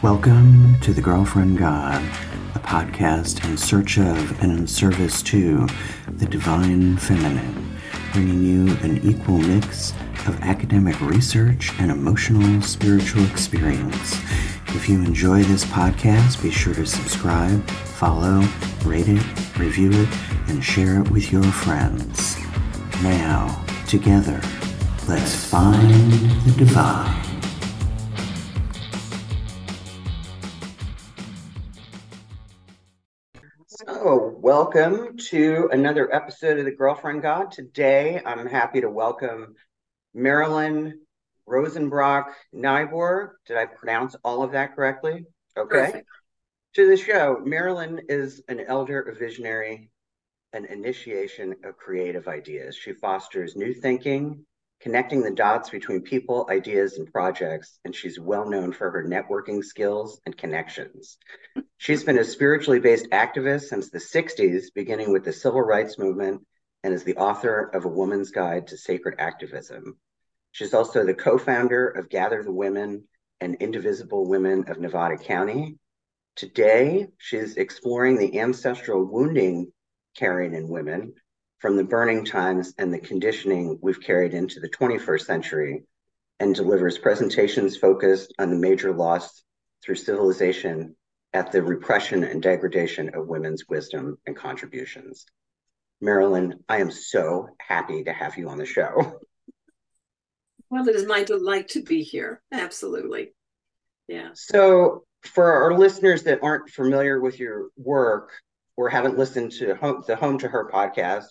[0.00, 2.00] Welcome to The Girlfriend God,
[2.54, 5.66] a podcast in search of and in service to
[6.06, 7.76] the divine feminine,
[8.12, 9.90] bringing you an equal mix
[10.28, 14.20] of academic research and emotional spiritual experience.
[14.68, 18.44] If you enjoy this podcast, be sure to subscribe, follow,
[18.84, 20.08] rate it, review it,
[20.46, 22.36] and share it with your friends.
[23.02, 24.40] Now, together,
[25.08, 26.12] let's find
[26.44, 27.27] the divine.
[34.48, 37.52] Welcome to another episode of The Girlfriend God.
[37.52, 39.54] Today, I'm happy to welcome
[40.14, 41.02] Marilyn
[41.46, 43.32] Rosenbrock Nyborg.
[43.46, 45.26] Did I pronounce all of that correctly?
[45.54, 45.68] Okay.
[45.68, 46.06] Perfect.
[46.76, 49.90] To the show, Marilyn is an elder, a visionary,
[50.54, 52.74] an initiation of creative ideas.
[52.74, 54.46] She fosters new thinking,
[54.80, 59.64] connecting the dots between people, ideas, and projects, and she's well known for her networking
[59.64, 61.18] skills and connections.
[61.76, 66.46] She's been a spiritually based activist since the 60s, beginning with the civil rights movement,
[66.84, 69.96] and is the author of A Woman's Guide to Sacred Activism.
[70.52, 73.04] She's also the co founder of Gather the Women
[73.40, 75.76] and Indivisible Women of Nevada County.
[76.36, 79.72] Today, she's exploring the ancestral wounding
[80.16, 81.14] carrying in women
[81.58, 85.84] from the burning times and the conditioning we've carried into the 21st century
[86.40, 89.42] and delivers presentations focused on the major loss
[89.84, 90.94] through civilization
[91.32, 95.26] at the repression and degradation of women's wisdom and contributions.
[96.00, 99.20] Marilyn, I am so happy to have you on the show.
[100.70, 102.42] Well, it is my delight to be here.
[102.52, 103.32] Absolutely.
[104.06, 104.30] Yeah.
[104.34, 108.32] So, for our listeners that aren't familiar with your work
[108.76, 111.24] or haven't listened to home, the Home to Her podcast,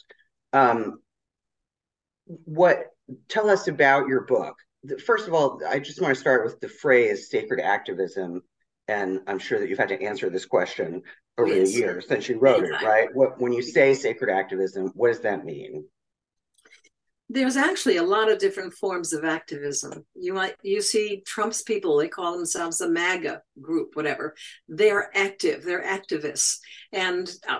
[0.53, 1.00] um,
[2.26, 2.88] what
[3.30, 4.56] tell us about your book?
[5.06, 8.42] First of all, I just want to start with the phrase sacred activism,
[8.88, 11.03] and I'm sure that you've had to answer this question
[11.38, 11.72] over yes.
[11.72, 13.09] the years since you wrote it, right?
[13.14, 15.86] What when you say sacred activism, what does that mean?
[17.29, 20.06] There's actually a lot of different forms of activism.
[20.16, 24.35] You might you see Trump's people; they call themselves a MAGA group, whatever.
[24.69, 25.64] They're active.
[25.64, 26.59] They're activists,
[26.94, 27.59] and uh,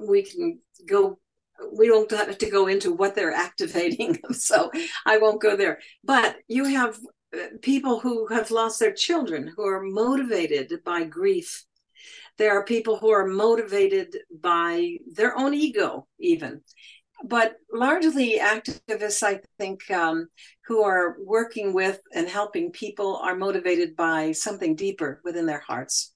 [0.00, 1.18] we can go
[1.72, 4.70] we don't have to go into what they're activating, so
[5.06, 5.80] I won't go there.
[6.02, 6.98] But you have
[7.34, 11.64] uh, people who have lost their children who are motivated by grief.
[12.36, 16.62] There are people who are motivated by their own ego, even.
[17.24, 20.28] But largely, activists, I think, um,
[20.66, 26.12] who are working with and helping people are motivated by something deeper within their hearts.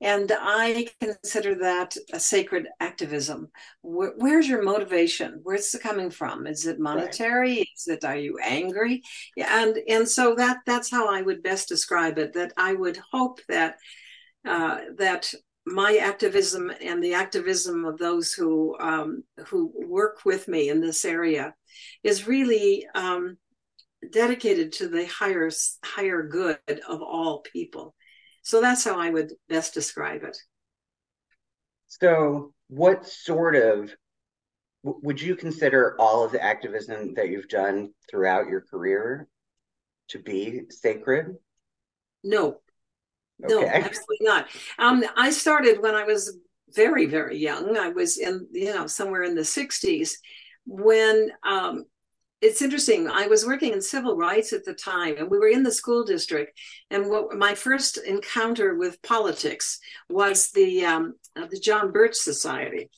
[0.00, 3.48] And I consider that a sacred activism.
[3.82, 5.40] Where, where's your motivation?
[5.42, 6.46] Where's it coming from?
[6.46, 7.56] Is it monetary?
[7.56, 7.68] Right.
[7.76, 9.02] Is it are you angry?
[9.36, 12.34] Yeah, and and so that that's how I would best describe it.
[12.34, 13.76] That I would hope that
[14.46, 15.34] uh, that
[15.66, 21.04] my activism and the activism of those who um, who work with me in this
[21.04, 21.54] area
[22.04, 23.36] is really um,
[24.12, 25.50] dedicated to the higher
[25.84, 27.94] higher good of all people
[28.48, 30.38] so that's how I would best describe it.
[31.86, 33.90] So, what sort of
[34.82, 39.28] would you consider all of the activism that you've done throughout your career
[40.08, 41.36] to be sacred?
[42.24, 42.62] No,
[43.44, 43.54] okay.
[43.54, 44.46] no, absolutely not.
[44.78, 46.38] Um, I started when I was
[46.70, 47.76] very, very young.
[47.76, 50.12] I was in, you know, somewhere in the 60s
[50.64, 51.84] when um,
[52.40, 53.08] it's interesting.
[53.08, 56.04] I was working in civil rights at the time, and we were in the school
[56.04, 56.58] district.
[56.90, 59.78] And what my first encounter with politics
[60.08, 62.90] was the um, uh, the John Birch Society.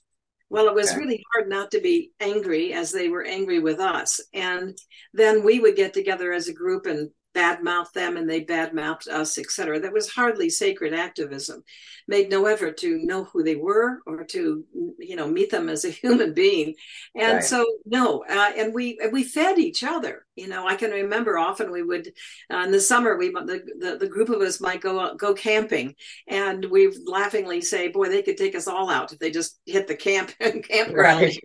[0.50, 0.98] Well, it was okay.
[0.98, 4.20] really hard not to be angry as they were angry with us.
[4.34, 4.76] And
[5.14, 9.38] then we would get together as a group and badmouth them and they badmouthed us,
[9.38, 9.80] etc.
[9.80, 11.62] That was hardly sacred activism.
[12.08, 14.64] Made no effort to know who they were or to
[14.98, 16.74] you know meet them as a human being.
[17.14, 17.44] And right.
[17.44, 20.26] so no, uh, and we we fed each other.
[20.36, 22.12] You know, I can remember often we would
[22.52, 25.94] uh, in the summer we the, the, the group of us might go go camping
[26.26, 29.86] and we laughingly say, boy, they could take us all out if they just hit
[29.86, 31.22] the camp campground.
[31.22, 31.38] Right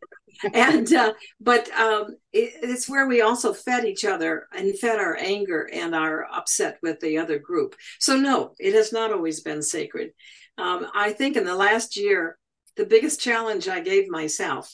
[0.53, 5.17] and uh, but um, it, it's where we also fed each other and fed our
[5.17, 7.75] anger and our upset with the other group.
[7.99, 10.11] So no, it has not always been sacred.
[10.57, 12.37] Um, I think in the last year,
[12.77, 14.73] the biggest challenge I gave myself,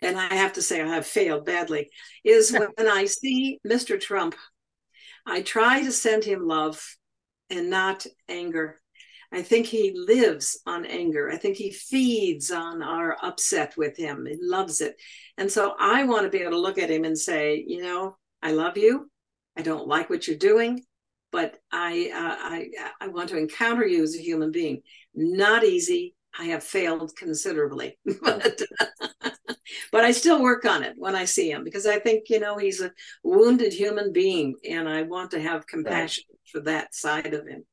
[0.00, 1.90] and I have to say I have failed badly,
[2.24, 4.00] is when I see Mr.
[4.00, 4.34] Trump,
[5.26, 6.96] I try to send him love
[7.48, 8.81] and not anger
[9.32, 11.30] I think he lives on anger.
[11.30, 14.26] I think he feeds on our upset with him.
[14.26, 14.94] He loves it.
[15.38, 18.16] And so I want to be able to look at him and say, you know,
[18.42, 19.10] I love you.
[19.56, 20.84] I don't like what you're doing.
[21.32, 22.68] but I, uh, I,
[23.00, 24.82] I want to encounter you as a human being.
[25.14, 26.14] Not easy.
[26.38, 28.62] I have failed considerably, but,
[29.90, 32.56] but I still work on it when I see him because I think, you know,
[32.56, 32.92] he's a
[33.22, 36.38] wounded human being and I want to have compassion right.
[36.50, 37.64] for that side of him.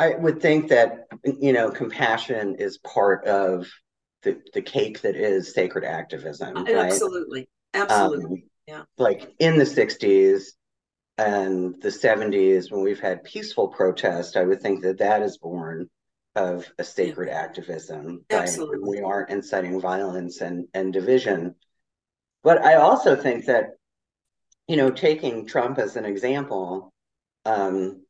[0.00, 1.08] I would think that,
[1.40, 3.68] you know, compassion is part of
[4.22, 6.54] the, the cake that is sacred activism.
[6.54, 6.74] Right?
[6.74, 7.50] Absolutely.
[7.74, 8.24] Absolutely.
[8.24, 8.82] Um, yeah.
[8.96, 10.44] Like in the 60s
[11.18, 15.90] and the 70s, when we've had peaceful protest, I would think that that is born
[16.34, 17.38] of a sacred yeah.
[17.38, 18.24] activism.
[18.30, 18.78] Absolutely.
[18.78, 18.88] Right?
[18.88, 21.56] We aren't inciting violence and, and division.
[22.42, 23.72] But I also think that,
[24.66, 26.90] you know, taking Trump as an example,
[27.44, 28.02] um,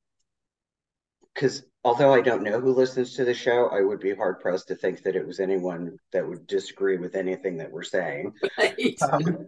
[1.34, 4.68] because although I don't know who listens to the show, I would be hard pressed
[4.68, 8.32] to think that it was anyone that would disagree with anything that we're saying.
[8.58, 8.98] Right.
[9.02, 9.46] Um,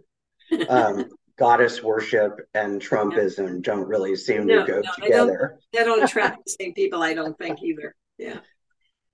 [0.69, 5.59] um, goddess worship and Trumpism don't really seem no, to go no, together.
[5.71, 7.95] They don't, don't attract the same people, I don't think either.
[8.17, 8.39] Yeah.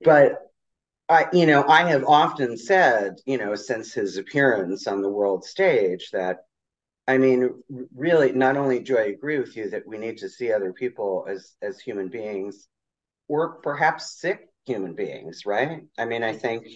[0.02, 0.40] But
[1.08, 5.44] I, you know, I have often said, you know, since his appearance on the world
[5.44, 6.40] stage that
[7.08, 7.64] I mean,
[7.96, 11.26] really, not only do I agree with you that we need to see other people
[11.28, 12.68] as as human beings,
[13.30, 15.82] or perhaps sick human beings, right?
[15.98, 16.68] I mean, I think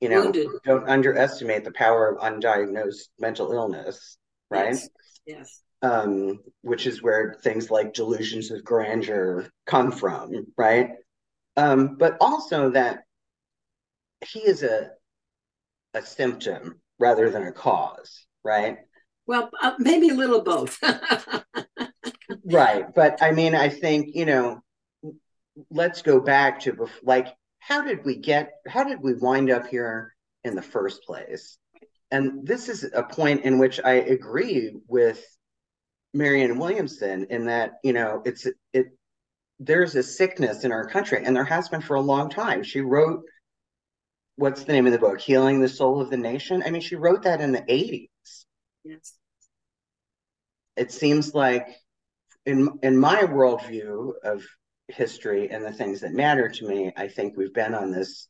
[0.00, 0.48] you know, Wounded.
[0.64, 4.16] don't underestimate the power of undiagnosed mental illness,
[4.50, 4.74] right?
[4.74, 4.88] Yes.
[5.26, 5.62] yes.
[5.82, 10.90] Um, which is where things like delusions of grandeur come from, right?
[11.56, 13.00] Um, but also that
[14.26, 14.90] he is a
[15.94, 18.78] a symptom rather than a cause, right?
[19.26, 20.78] Well, uh, maybe a little both.
[22.44, 24.60] right, but I mean, I think you know,
[25.70, 27.28] let's go back to like
[27.58, 30.14] how did we get how did we wind up here
[30.44, 31.58] in the first place?
[32.10, 35.22] And this is a point in which i agree with
[36.14, 38.86] marianne williamson in that you know it's it
[39.60, 42.62] there's a sickness in our country and there has been for a long time.
[42.62, 43.24] She wrote
[44.36, 45.20] what's the name of the book?
[45.20, 46.62] Healing the soul of the nation?
[46.64, 48.08] I mean she wrote that in the 80s
[48.84, 49.14] yes.
[50.76, 51.68] It seems like
[52.46, 54.44] in in my worldview of
[54.88, 58.28] history and the things that matter to me, I think we've been on this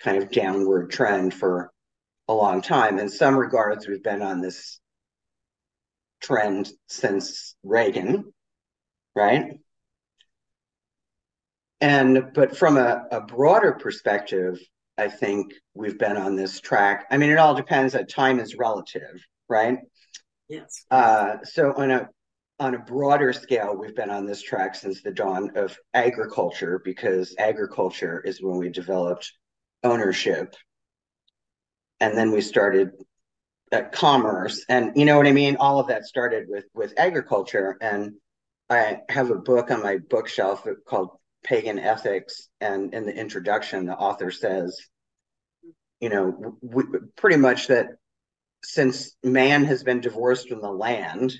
[0.00, 1.72] kind of downward trend for
[2.28, 2.98] a long time.
[2.98, 4.80] In some regards, we've been on this
[6.20, 8.32] trend since Reagan,
[9.14, 9.58] right?
[11.80, 14.58] And but from a, a broader perspective,
[14.96, 17.06] I think we've been on this track.
[17.10, 19.78] I mean, it all depends that time is relative, right?
[20.48, 20.84] Yes.
[20.90, 22.08] Uh, so on a
[22.60, 27.34] on a broader scale, we've been on this track since the dawn of agriculture because
[27.38, 29.32] agriculture is when we developed
[29.84, 30.56] ownership.
[32.00, 32.90] And then we started
[33.70, 34.64] uh, commerce.
[34.68, 35.56] And you know what I mean?
[35.56, 37.76] All of that started with, with agriculture.
[37.80, 38.14] And
[38.68, 41.10] I have a book on my bookshelf called
[41.44, 42.48] Pagan Ethics.
[42.60, 44.80] And in the introduction, the author says,
[46.00, 46.84] you know, we,
[47.16, 47.86] pretty much that
[48.64, 51.34] since man has been divorced from the land,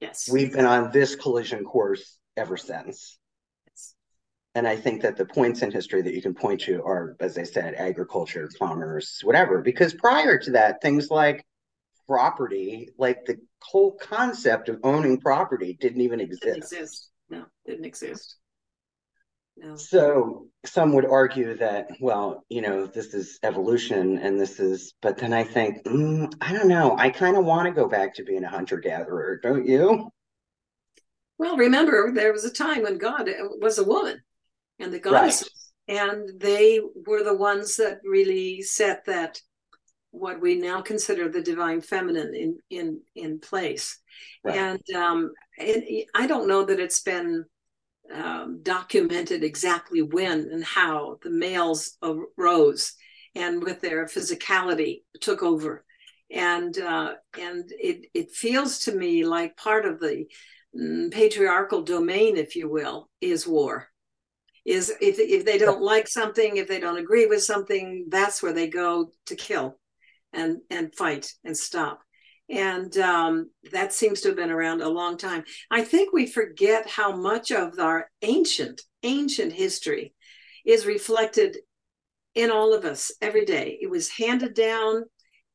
[0.00, 0.28] Yes.
[0.30, 3.18] We've been on this collision course ever since.
[3.68, 3.94] Yes.
[4.54, 7.36] And I think that the points in history that you can point to are, as
[7.36, 9.60] I said, agriculture, commerce, whatever.
[9.60, 11.44] Because prior to that, things like
[12.06, 16.42] property, like the whole concept of owning property didn't even exist.
[16.42, 17.10] Didn't exist.
[17.28, 18.37] No, didn't exist.
[19.60, 19.76] No.
[19.76, 25.18] So some would argue that, well, you know, this is evolution and this is, but
[25.18, 26.96] then I think, mm, I don't know.
[26.96, 30.10] I kind of want to go back to being a hunter gatherer, don't you?
[31.38, 33.28] Well, remember, there was a time when God
[33.60, 34.20] was a woman
[34.78, 35.98] and the goddesses, right.
[35.98, 39.40] and they were the ones that really set that
[40.10, 43.98] what we now consider the divine feminine in in in place.
[44.42, 44.56] Right.
[44.56, 47.44] And um, it, I don't know that it's been
[48.12, 52.94] um, documented exactly when and how the males arose
[53.34, 55.84] and with their physicality took over.
[56.30, 60.26] And uh, and it it feels to me like part of the
[60.78, 63.88] mm, patriarchal domain if you will is war.
[64.66, 68.52] Is if if they don't like something if they don't agree with something that's where
[68.52, 69.78] they go to kill
[70.34, 72.02] and and fight and stop
[72.48, 75.44] and um, that seems to have been around a long time.
[75.70, 80.14] I think we forget how much of our ancient, ancient history
[80.64, 81.58] is reflected
[82.34, 83.78] in all of us every day.
[83.80, 85.04] It was handed down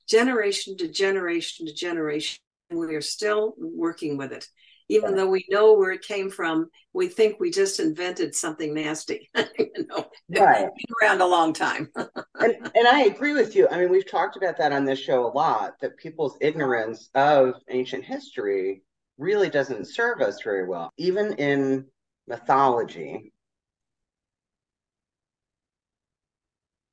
[0.07, 4.47] generation to generation to generation, and we are still working with it
[4.93, 9.27] even though we know where it came from, we think we just invented something nasty.
[9.57, 10.05] you know,
[10.39, 10.69] right.
[11.01, 11.89] around a long time.
[11.95, 13.67] and, and I agree with you.
[13.69, 15.79] I mean, we've talked about that on this show a lot.
[15.81, 18.83] That people's ignorance of ancient history
[19.17, 20.91] really doesn't serve us very well.
[20.97, 21.88] Even in
[22.27, 23.33] mythology,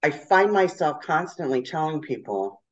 [0.03, 2.63] I find myself constantly telling people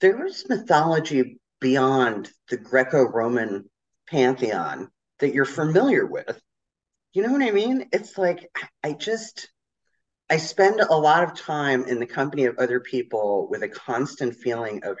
[0.00, 3.68] there is mythology beyond the Greco Roman
[4.08, 6.40] pantheon that you're familiar with.
[7.12, 7.88] You know what I mean?
[7.92, 8.50] It's like,
[8.84, 9.48] I just,
[10.28, 14.36] I spend a lot of time in the company of other people with a constant
[14.36, 14.98] feeling of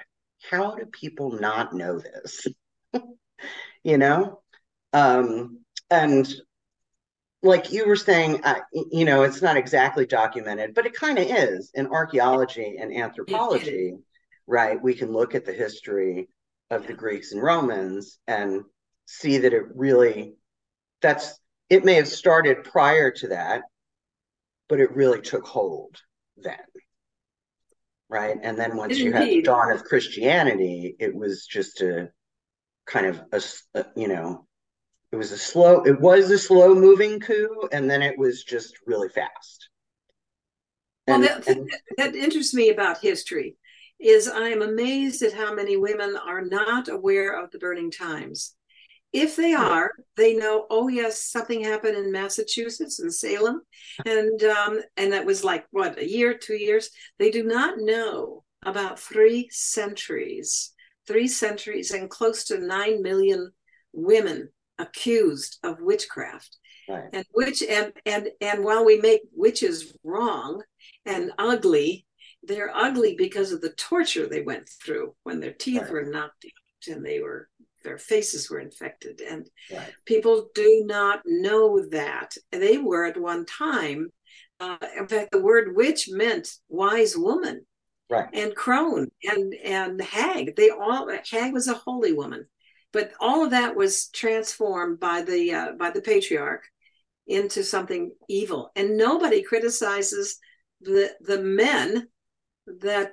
[0.50, 2.46] how do people not know this?
[3.84, 4.40] you know?
[4.92, 5.60] Um,
[5.90, 6.32] and
[7.42, 11.26] like you were saying, uh, you know, it's not exactly documented, but it kind of
[11.26, 13.94] is in archaeology and anthropology,
[14.46, 14.82] right?
[14.82, 16.28] We can look at the history
[16.70, 18.64] of the Greeks and Romans and
[19.06, 20.34] see that it really,
[21.00, 21.38] that's,
[21.70, 23.62] it may have started prior to that,
[24.68, 25.96] but it really took hold
[26.36, 26.56] then.
[28.08, 28.36] Right.
[28.40, 32.10] And then once you had the dawn of Christianity, it was just a
[32.86, 33.42] kind of a,
[33.74, 34.46] a you know,
[35.12, 38.78] it was a slow it was a slow moving coup and then it was just
[38.86, 39.68] really fast
[41.06, 43.56] and, well that, and, that interests me about history
[43.98, 48.55] is i am amazed at how many women are not aware of the burning times
[49.16, 53.60] if they are they know oh yes something happened in massachusetts and salem
[54.04, 58.44] and um and that was like what a year two years they do not know
[58.64, 60.74] about three centuries
[61.06, 63.50] three centuries and close to nine million
[63.92, 66.56] women accused of witchcraft.
[66.88, 67.08] Right.
[67.12, 70.62] And which and and and while we make witches wrong
[71.04, 72.06] and ugly,
[72.42, 75.90] they're ugly because of the torture they went through when their teeth right.
[75.90, 77.48] were knocked out and they were
[77.86, 79.20] their faces were infected.
[79.20, 79.92] And right.
[80.04, 82.36] people do not know that.
[82.52, 84.10] They were at one time
[84.60, 87.66] uh, in fact the word witch meant wise woman
[88.08, 88.28] right.
[88.32, 90.56] and crone and and hag.
[90.56, 92.46] They all hag was a holy woman
[92.96, 96.64] but all of that was transformed by the uh, by the patriarch
[97.26, 98.70] into something evil.
[98.74, 100.38] And nobody criticizes
[100.80, 102.08] the the men
[102.80, 103.12] that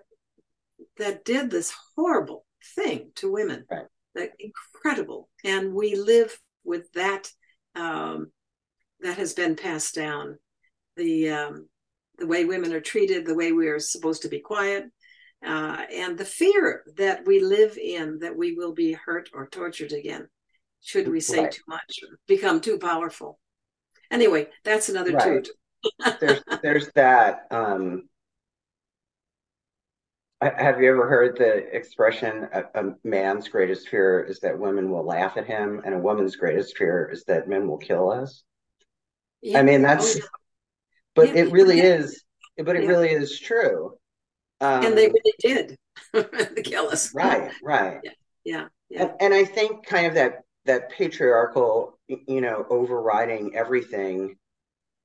[0.97, 3.65] that did this horrible thing to women.
[3.69, 3.87] Right.
[4.15, 5.29] That incredible.
[5.43, 7.29] And we live with that
[7.75, 8.31] um,
[9.01, 10.37] that has been passed down.
[10.95, 11.69] The um,
[12.17, 14.85] the way women are treated the way we are supposed to be quiet
[15.45, 19.91] uh, and the fear that we live in that we will be hurt or tortured
[19.91, 20.27] again.
[20.81, 21.51] Should we say right.
[21.51, 23.39] too much or become too powerful?
[24.11, 25.43] Anyway that's another right.
[25.43, 25.49] toot
[26.19, 28.03] there's there's that um
[30.43, 35.05] have you ever heard the expression a, a, man's greatest fear is that women will
[35.05, 38.43] laugh at him and a woman's greatest fear is that men will kill us
[39.41, 39.59] yeah.
[39.59, 40.25] i mean that's oh, yeah.
[41.15, 41.43] but yeah.
[41.43, 42.23] it really is
[42.57, 43.97] but it really is true
[44.63, 45.77] um, and they really did
[46.63, 47.13] kill us.
[47.13, 47.99] Right, right.
[48.45, 49.01] Yeah, yeah.
[49.03, 54.37] And, and, I think kind of that that patriarchal, you know, overriding everything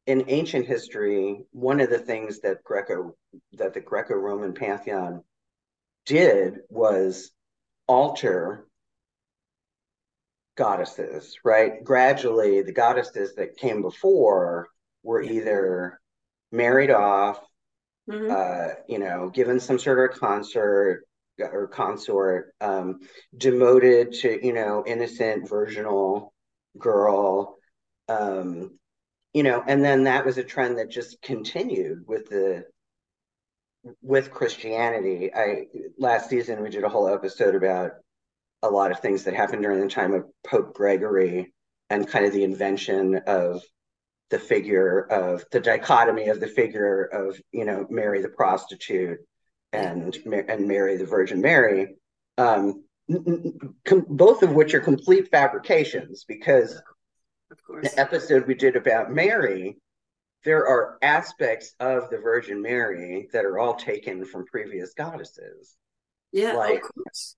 [0.07, 1.45] in ancient history.
[1.51, 3.17] One of the things that Greco
[3.55, 5.25] that the Greco-Roman pantheon
[6.09, 7.31] did was
[7.87, 8.67] alter
[10.57, 11.85] goddesses, right?
[11.85, 14.69] Gradually, the goddesses that came before
[15.05, 16.01] were either
[16.51, 17.39] married off
[18.09, 18.31] mm-hmm.
[18.31, 21.05] uh, you know, given some sort of concert
[21.39, 23.01] or consort, um,
[23.37, 26.33] demoted to, you know, innocent, virginal
[26.77, 27.59] girl,
[28.09, 28.79] um,
[29.33, 32.65] you know, and then that was a trend that just continued with the
[34.03, 35.33] with Christianity.
[35.35, 35.67] I
[35.99, 37.93] last season we did a whole episode about
[38.63, 41.53] a lot of things that happened during the time of Pope Gregory
[41.91, 43.63] and kind of the invention of
[44.31, 49.19] the figure of the dichotomy of the figure of you know Mary the prostitute
[49.73, 51.97] and and Mary the Virgin Mary,
[52.37, 52.85] um,
[53.85, 56.81] com- both of which are complete fabrications because
[57.83, 59.77] the episode we did about Mary,
[60.45, 65.77] there are aspects of the Virgin Mary that are all taken from previous goddesses.
[66.33, 67.37] Yeah, like, of course.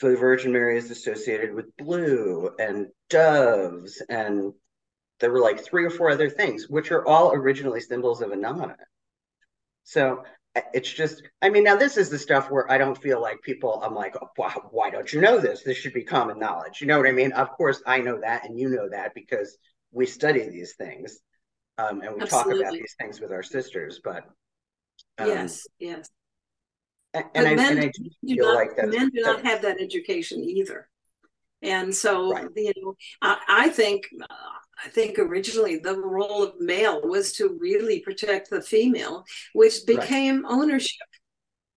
[0.00, 4.52] So the Virgin Mary is associated with blue and doves and
[5.20, 8.74] there were like three or four other things, which are all originally symbols of Inanna.
[9.84, 10.24] So
[10.72, 13.80] it's just, I mean, now this is the stuff where I don't feel like people,
[13.84, 15.62] I'm like, oh, why, why don't you know this?
[15.62, 16.80] This should be common knowledge.
[16.80, 17.32] You know what I mean?
[17.32, 19.56] Of course, I know that, and you know that because
[19.92, 21.18] we study these things
[21.78, 22.52] um, and we Absolutely.
[22.54, 24.00] talk about these things with our sisters.
[24.02, 24.24] But
[25.18, 26.08] um, yes, yes.
[27.12, 29.62] And, and, I, men, and I do feel not, like that men do not have
[29.62, 30.88] that education either.
[31.62, 32.48] And so, right.
[32.56, 34.34] you know, I, I think uh,
[34.84, 40.42] I think originally the role of male was to really protect the female, which became
[40.42, 40.52] right.
[40.52, 41.06] ownership.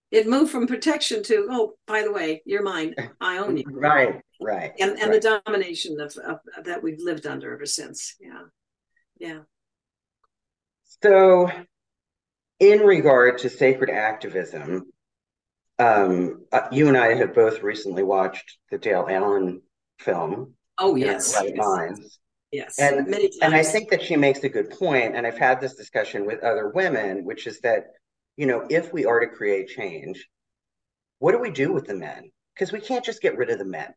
[0.09, 2.95] It moved from protection to, oh, by the way, you're mine.
[3.21, 3.65] I own you.
[3.69, 4.21] Right.
[4.41, 5.21] right and and right.
[5.21, 8.43] the domination of, of, that we've lived under ever since yeah
[9.19, 9.39] yeah
[11.03, 11.49] so
[12.59, 14.85] in regard to sacred activism
[15.79, 19.61] um, uh, you and i have both recently watched the dale allen
[19.99, 21.57] film oh yes right yes.
[21.57, 22.19] minds
[22.51, 23.07] yes and
[23.41, 26.43] and i think that she makes a good point and i've had this discussion with
[26.43, 27.87] other women which is that
[28.37, 30.27] you know if we are to create change
[31.19, 33.65] what do we do with the men because we can't just get rid of the
[33.65, 33.93] men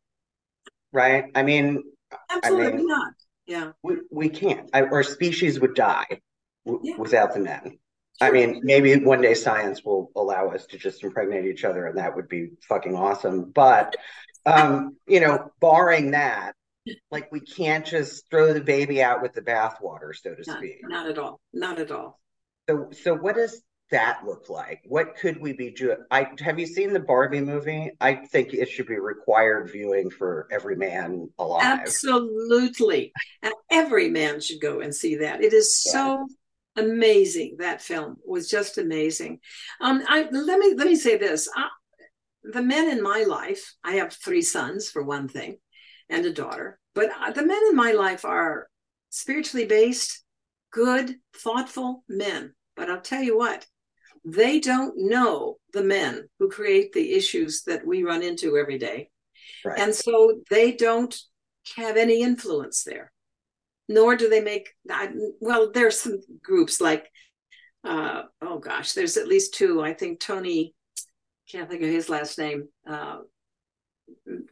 [0.93, 1.27] right?
[1.35, 1.83] I mean,
[2.31, 3.13] absolutely I mean, not.
[3.47, 4.71] Yeah, we, we can't.
[4.73, 6.07] I, our species would die
[6.67, 6.97] w- yeah.
[6.97, 7.79] without the men.
[8.23, 8.29] Sure.
[8.29, 11.99] I mean, maybe one day science will allow us to just impregnate each other, and
[11.99, 13.51] that would be fucking awesome.
[13.51, 13.97] But,
[14.45, 16.55] um, you know, barring that,
[17.11, 20.77] like we can't just throw the baby out with the bathwater, so to not, speak.
[20.83, 21.41] Not at all.
[21.53, 22.21] Not at all.
[22.69, 24.81] So, so what does that look like?
[24.85, 25.99] What could we be doing?
[26.11, 27.91] I have you seen the Barbie movie?
[28.01, 31.63] I think it should be required viewing for every man alive.
[31.65, 33.13] Absolutely,
[33.43, 35.43] and every man should go and see that.
[35.43, 35.93] It is yeah.
[35.93, 36.29] so
[36.81, 37.57] amazing.
[37.59, 39.39] That film was just amazing.
[39.81, 41.69] Um, I let me let me say this: I,
[42.43, 43.75] the men in my life.
[43.85, 45.59] I have three sons, for one thing,
[46.09, 46.79] and a daughter.
[46.95, 48.69] But the men in my life are
[49.11, 50.25] spiritually based,
[50.73, 52.55] good, thoughtful men.
[52.77, 53.67] But I'll tell you what,
[54.25, 59.11] they don't know the men who create the issues that we run into every day.
[59.65, 59.79] Right.
[59.79, 61.17] And so they don't
[61.77, 63.13] have any influence there,
[63.91, 64.71] nor do they make,
[65.41, 67.11] well, there's some groups like,
[67.83, 69.83] uh, oh gosh, there's at least two.
[69.83, 70.77] I think Tony,
[71.51, 73.19] can't think of his last name, uh,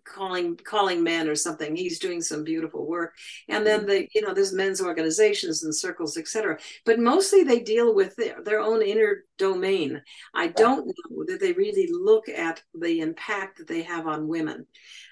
[0.05, 1.77] calling calling men or something.
[1.77, 3.15] He's doing some beautiful work.
[3.49, 3.89] And then mm-hmm.
[3.89, 8.43] the you know there's men's organizations and circles etc but mostly they deal with their,
[8.45, 10.01] their own inner domain.
[10.35, 14.67] I don't know that they really look at the impact that they have on women.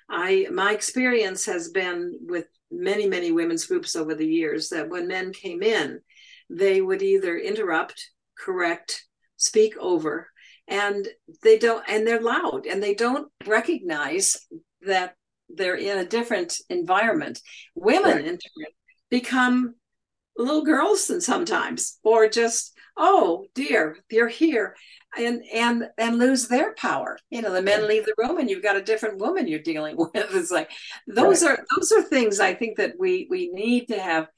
[0.08, 5.06] I my experience has been with many many women's groups over the years that when
[5.06, 6.00] men came in
[6.50, 9.04] they would either interrupt correct
[9.36, 10.28] speak over
[10.68, 11.08] and
[11.42, 14.36] they don't and they're loud and they don't recognize
[14.82, 15.14] that
[15.48, 17.40] they're in a different environment
[17.74, 18.24] women right.
[18.24, 18.72] in turn
[19.10, 19.74] become
[20.36, 24.76] little girls and sometimes or just oh dear they're here.
[25.18, 27.16] And and and lose their power.
[27.30, 29.96] You know the men leave the room and you've got a different woman you're dealing
[29.98, 30.10] with.
[30.14, 30.70] It's like
[31.06, 31.58] those right.
[31.58, 34.28] are those are things i think that we we need to have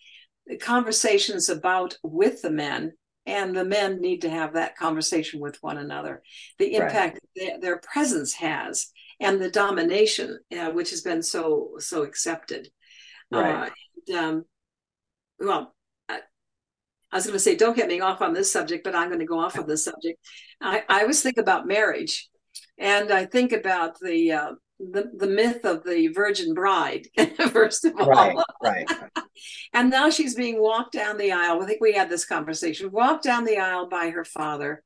[0.56, 2.92] conversations about with the men.
[3.26, 6.22] And the men need to have that conversation with one another.
[6.58, 7.20] The impact right.
[7.36, 8.90] their, their, presence has
[9.20, 12.68] and the domination uh, which has been so so accepted.
[13.30, 13.66] Right.
[13.66, 13.70] Uh,
[14.08, 14.44] and, um,
[15.38, 15.74] well
[17.12, 19.20] I, was going to say don't get me off on this subject but i'm going
[19.20, 20.18] to go off on this subject.
[20.60, 22.28] I, I always think about marriage
[22.78, 27.08] and i think about the uh, the, the myth of the virgin bride
[27.52, 28.08] first of all.
[28.08, 28.86] Right right.
[29.72, 31.62] And now she's being walked down the aisle.
[31.62, 32.90] I think we had this conversation.
[32.90, 34.82] Walked down the aisle by her father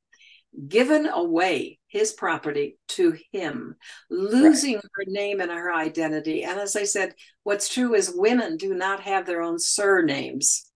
[0.68, 3.74] given away his property to him
[4.10, 4.84] losing right.
[4.94, 6.44] her name and her identity.
[6.44, 10.70] And as i said what's true is women do not have their own surnames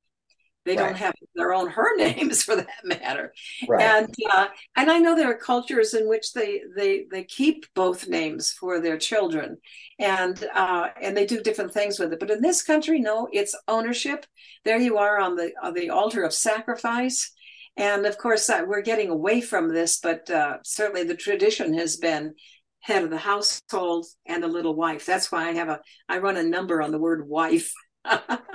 [0.67, 0.89] they right.
[0.89, 3.33] don't have their own her names for that matter.
[3.67, 3.83] Right.
[3.83, 8.09] And uh, and I know there are cultures in which they they they keep both
[8.09, 9.59] names for their children,
[9.99, 12.21] and uh, and they do different things with it.
[12.21, 14.27] But in this country, no, it's ownership.
[14.65, 17.33] There you are on the on the altar of sacrifice.
[17.79, 21.99] And of course, uh, we're getting away from this, but uh, certainly the tradition has
[21.99, 22.35] been
[22.81, 25.05] head of the household and a little wife.
[25.05, 27.73] That's why I have a I run a number on the word wife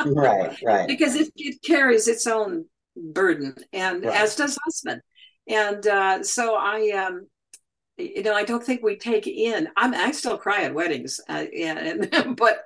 [0.06, 0.88] right, right.
[0.88, 4.22] Because it, it carries its own burden, and right.
[4.22, 5.02] as does husband.
[5.48, 7.28] And uh, so I, um,
[7.98, 9.68] you know, I don't think we take in.
[9.76, 12.64] I'm I still cry at weddings, uh, and, but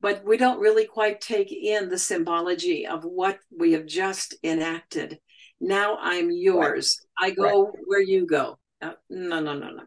[0.00, 5.18] but we don't really quite take in the symbology of what we have just enacted.
[5.60, 7.00] Now I'm yours.
[7.20, 7.32] Right.
[7.32, 7.74] I go right.
[7.86, 8.58] where you go.
[8.80, 9.82] Uh, no, no, no, no.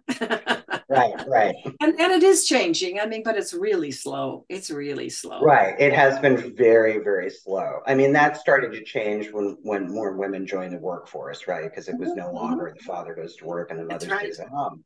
[0.90, 1.56] right, right.
[1.80, 3.00] And and it is changing.
[3.00, 4.46] I mean, but it's really slow.
[4.50, 5.42] It's really slow.
[5.42, 5.80] Right.
[5.80, 7.80] It has been very, very slow.
[7.88, 11.70] I mean, that started to change when when more women joined the workforce, right?
[11.70, 12.36] Because it was no mm-hmm.
[12.36, 14.20] longer the father goes to work and the mother right.
[14.20, 14.84] stays at home.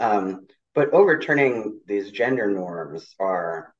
[0.00, 3.74] Um, but overturning these gender norms are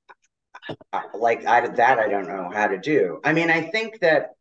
[1.12, 1.98] like I, that.
[1.98, 3.20] I don't know how to do.
[3.24, 4.35] I mean, I think that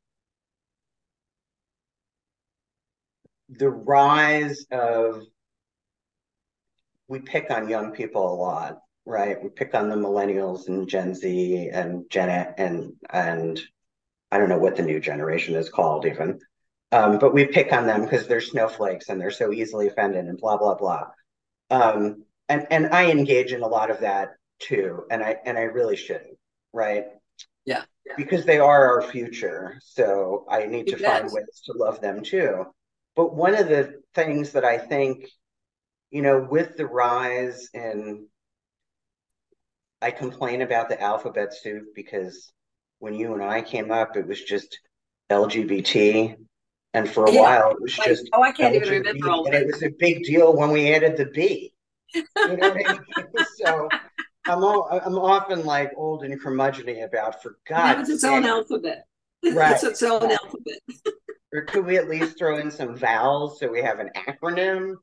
[3.49, 5.21] the rise of
[7.07, 9.41] we pick on young people a lot, right?
[9.41, 13.61] We pick on the millennials and Gen Z and Gen and and
[14.31, 16.39] I don't know what the new generation is called even.
[16.91, 20.37] Um, but we pick on them because they're snowflakes and they're so easily offended and
[20.37, 21.07] blah blah blah.
[21.69, 25.63] Um, and and I engage in a lot of that too, and I and I
[25.63, 26.37] really shouldn't,
[26.73, 27.05] right?
[27.65, 28.15] Yeah.
[28.17, 29.79] Because they are our future.
[29.81, 32.65] So I need to find ways to love them too.
[33.15, 35.27] But one of the things that I think,
[36.11, 38.27] you know, with the rise in
[40.01, 42.51] I complain about the alphabet soup because
[42.99, 44.79] when you and I came up, it was just
[45.31, 46.35] LGBT.
[46.93, 47.41] And for a yeah.
[47.41, 48.29] while, it was just.
[48.33, 50.93] Oh, I can't LGBT, even remember all And it was a big deal when we
[50.93, 51.73] added the B.
[52.13, 52.99] You know what I mean?
[53.57, 53.89] so
[54.47, 57.99] I'm all, I'm often like old and curmudgeony about for God.
[57.99, 59.07] It's its own alphabet.
[59.53, 59.73] Right.
[59.73, 60.39] It's its own right.
[60.43, 60.79] alphabet.
[61.55, 64.95] or could we at least throw in some vowels so we have an acronym?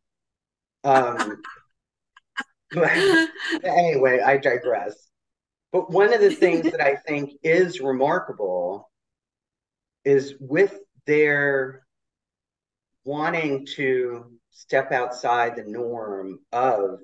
[0.85, 1.41] Um,
[3.65, 4.95] anyway, I digress.
[5.73, 8.91] But one of the things that I think is remarkable
[10.05, 11.87] is with their
[13.05, 17.01] wanting to step outside the norm of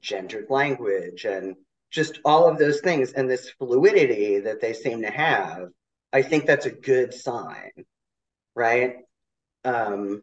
[0.00, 1.54] gendered language and
[1.90, 5.68] just all of those things and this fluidity that they seem to have
[6.12, 7.70] i think that's a good sign
[8.54, 8.96] right
[9.64, 10.20] um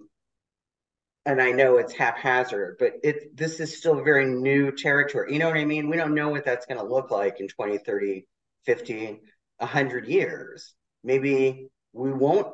[1.26, 5.48] and i know it's haphazard but it this is still very new territory you know
[5.48, 8.26] what i mean we don't know what that's going to look like in 20 30
[8.66, 9.22] 50
[9.58, 12.54] 100 years maybe we won't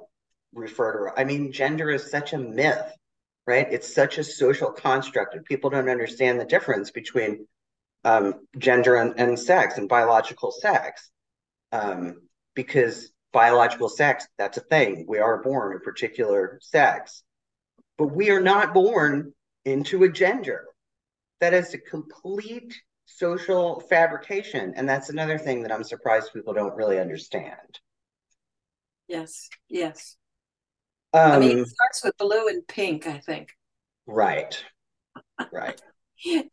[0.54, 2.94] refer to i mean gender is such a myth
[3.46, 3.68] right?
[3.72, 7.48] It's such a social construct, and people don't understand the difference between
[8.06, 11.10] um, gender and, and, sex and biological sex.
[11.72, 12.22] Um,
[12.54, 15.06] because biological sex, that's a thing.
[15.08, 17.24] We are born a particular sex,
[17.98, 19.34] but we are not born
[19.66, 20.66] into a gender.
[21.42, 22.74] That is a complete
[23.06, 24.74] social fabrication.
[24.78, 27.80] And that's another thing that I'm surprised people don't really understand.
[29.08, 30.16] Yes, yes.
[31.14, 33.50] Um, I mean, it starts with blue and pink, I think.
[34.08, 34.64] Right.
[35.52, 35.82] Right.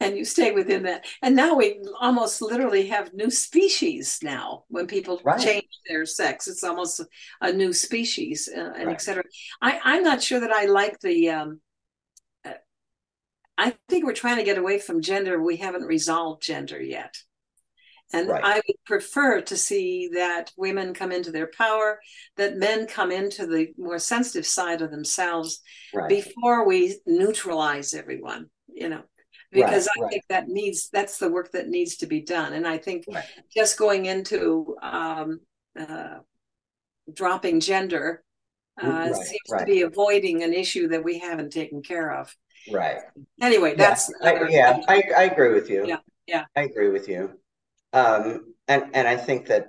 [0.01, 1.05] And you stay within that.
[1.23, 5.41] And now we almost literally have new species now when people right.
[5.41, 6.49] change their sex.
[6.49, 7.01] It's almost
[7.41, 8.95] a new species uh, and right.
[8.95, 9.25] etc.
[9.63, 11.31] I, I'm not sure that I like the.
[11.31, 11.61] Um,
[12.45, 12.53] uh,
[13.59, 15.43] I think we're trying to get away from gender.
[15.43, 17.17] We haven't resolved gender yet.
[18.13, 18.43] And right.
[18.43, 22.01] I would prefer to see that women come into their power,
[22.37, 25.61] that men come into the more sensitive side of themselves
[26.09, 29.03] before we neutralize everyone, you know,
[29.51, 32.53] because right, I think that needs, that's the work that needs to be done.
[32.53, 33.05] And I think
[33.55, 35.41] just going into um,
[35.79, 36.19] uh,
[37.13, 38.23] dropping gender
[38.81, 42.35] uh, seems to be avoiding an issue that we haven't taken care of.
[42.71, 42.99] Right.
[43.41, 44.13] Anyway, that's.
[44.23, 45.87] Yeah, I, yeah, I, I agree with you.
[45.87, 45.99] Yeah.
[46.27, 46.45] Yeah.
[46.57, 47.33] I agree with you.
[47.93, 49.69] Um, and and I think that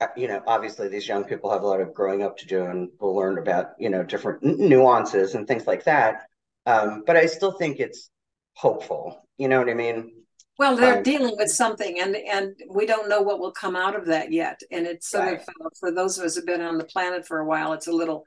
[0.00, 2.66] uh, you know obviously these young people have a lot of growing up to do
[2.66, 6.26] and will learn about you know different nuances and things like that.
[6.66, 8.10] Um, but I still think it's
[8.54, 9.26] hopeful.
[9.38, 10.12] You know what I mean?
[10.58, 13.96] Well, they're um, dealing with something, and and we don't know what will come out
[13.96, 14.60] of that yet.
[14.70, 15.40] And it's sort right.
[15.40, 17.88] of uh, for those of us who've been on the planet for a while, it's
[17.88, 18.26] a little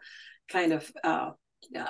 [0.50, 1.32] kind of uh,
[1.78, 1.86] uh,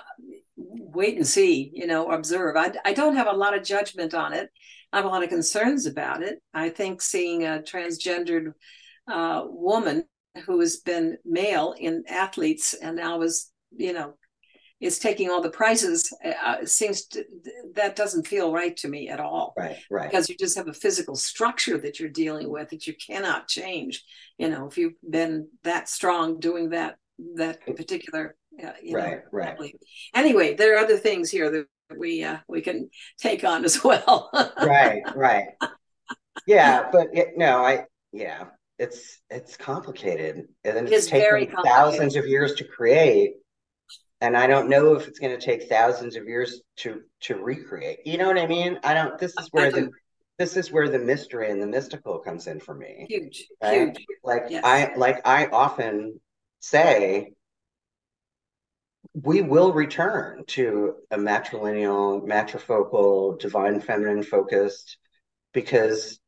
[0.55, 2.57] wait and see, you know, observe.
[2.57, 4.49] I I don't have a lot of judgment on it.
[4.91, 6.41] I have a lot of concerns about it.
[6.53, 8.53] I think seeing a transgendered
[9.11, 10.03] uh, woman
[10.45, 14.13] who has been male in athletes and now is, you know,
[14.81, 17.25] is taking all the prizes uh, seems to,
[17.75, 19.53] that doesn't feel right to me at all.
[19.57, 20.09] Right, right.
[20.09, 24.03] Because you just have a physical structure that you're dealing with that you cannot change.
[24.37, 26.97] You know, if you've been that strong doing that
[27.35, 29.75] that particular, uh, you right, know, right.
[30.13, 34.29] Anyway, there are other things here that we uh, we can take on as well.
[34.61, 35.47] right, right.
[36.45, 38.45] Yeah, but it, no, I yeah,
[38.77, 43.35] it's it's complicated, and it's, it's taken thousands of years to create,
[44.21, 47.99] and I don't know if it's going to take thousands of years to to recreate.
[48.05, 48.79] You know what I mean?
[48.83, 49.17] I don't.
[49.19, 49.89] This is where the
[50.37, 53.05] this is where the mystery and the mystical comes in for me.
[53.09, 53.95] Huge, right?
[53.95, 54.05] huge.
[54.23, 54.63] Like yes.
[54.65, 56.19] I like I often
[56.59, 57.33] say
[59.13, 64.97] we will return to a matrilineal, matrifocal, divine feminine focused
[65.53, 66.19] because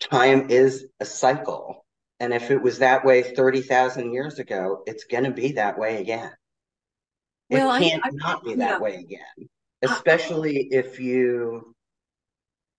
[0.00, 1.84] time is a cycle.
[2.18, 6.00] And if it was that way 30,000 years ago, it's going to be that way
[6.00, 6.32] again.
[7.50, 8.78] Well, it can't I, I, not be that yeah.
[8.78, 9.48] way again,
[9.86, 11.74] uh, especially if you.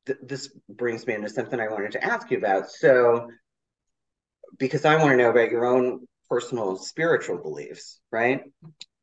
[0.05, 2.69] Th- this brings me into something I wanted to ask you about.
[2.69, 3.29] So,
[4.57, 8.43] because I want to know about your own personal spiritual beliefs, right?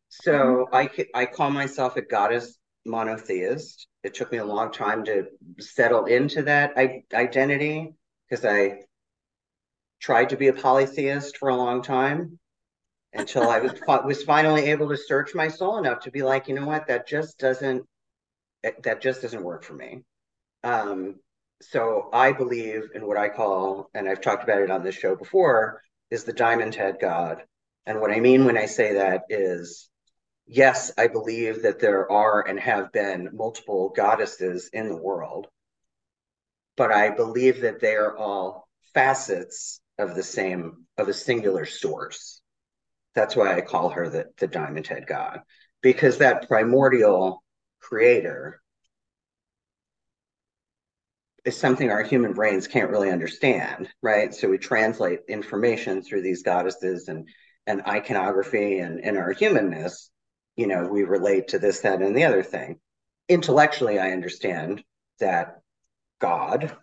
[0.08, 0.74] So mm-hmm.
[0.74, 3.86] I I call myself a goddess monotheist.
[4.02, 5.26] It took me a long time to
[5.58, 7.92] settle into that I, identity
[8.28, 8.82] because I
[10.00, 12.38] tried to be a polytheist for a long time
[13.18, 13.72] until I was
[14.04, 17.06] was finally able to search my soul enough to be like, you know what, that
[17.06, 17.84] just doesn't
[18.62, 20.02] that just doesn't work for me.
[20.64, 21.16] Um,
[21.62, 25.16] so I believe in what I call, and I've talked about it on this show
[25.16, 27.42] before, is the diamond head God.
[27.86, 29.88] And what I mean when I say that is,
[30.46, 35.46] yes, I believe that there are and have been multiple goddesses in the world,
[36.76, 42.35] but I believe that they are all facets of the same, of a singular source.
[43.16, 45.40] That's why I call her the, the diamond head God,
[45.82, 47.42] because that primordial
[47.80, 48.60] creator
[51.46, 54.34] is something our human brains can't really understand, right?
[54.34, 57.28] So we translate information through these goddesses and
[57.66, 60.10] and iconography and in our humanness,
[60.54, 62.78] you know, we relate to this, that, and the other thing.
[63.28, 64.84] Intellectually, I understand
[65.18, 65.56] that
[66.20, 66.76] God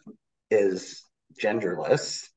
[0.51, 1.03] is
[1.41, 2.27] genderless,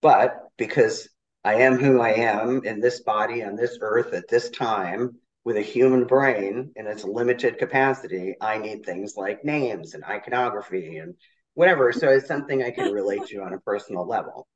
[0.00, 1.08] but because
[1.48, 5.56] I am who I am in this body on this earth at this time with
[5.56, 11.14] a human brain in its limited capacity, I need things like names and iconography and
[11.54, 11.90] whatever.
[11.90, 14.46] So it's something I can relate to on a personal level.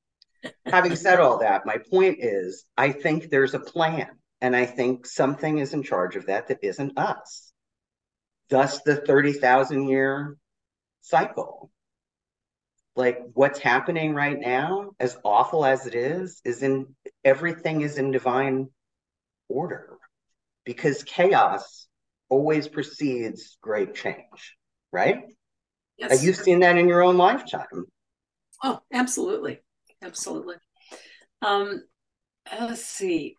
[0.66, 4.08] Having said all that, my point is I think there's a plan,
[4.42, 7.54] and I think something is in charge of that that isn't us.
[8.50, 10.36] Thus, the 30,000 year
[11.00, 11.71] cycle.
[12.94, 18.10] Like what's happening right now, as awful as it is, is in everything is in
[18.10, 18.68] divine
[19.48, 19.98] order
[20.64, 21.86] because chaos
[22.28, 24.56] always precedes great change,
[24.92, 25.24] right?
[25.96, 26.12] Yes.
[26.12, 27.86] Have you seen that in your own lifetime?
[28.62, 29.60] Oh, absolutely.
[30.02, 30.56] Absolutely.
[31.40, 31.82] Um,
[32.60, 33.36] let's see.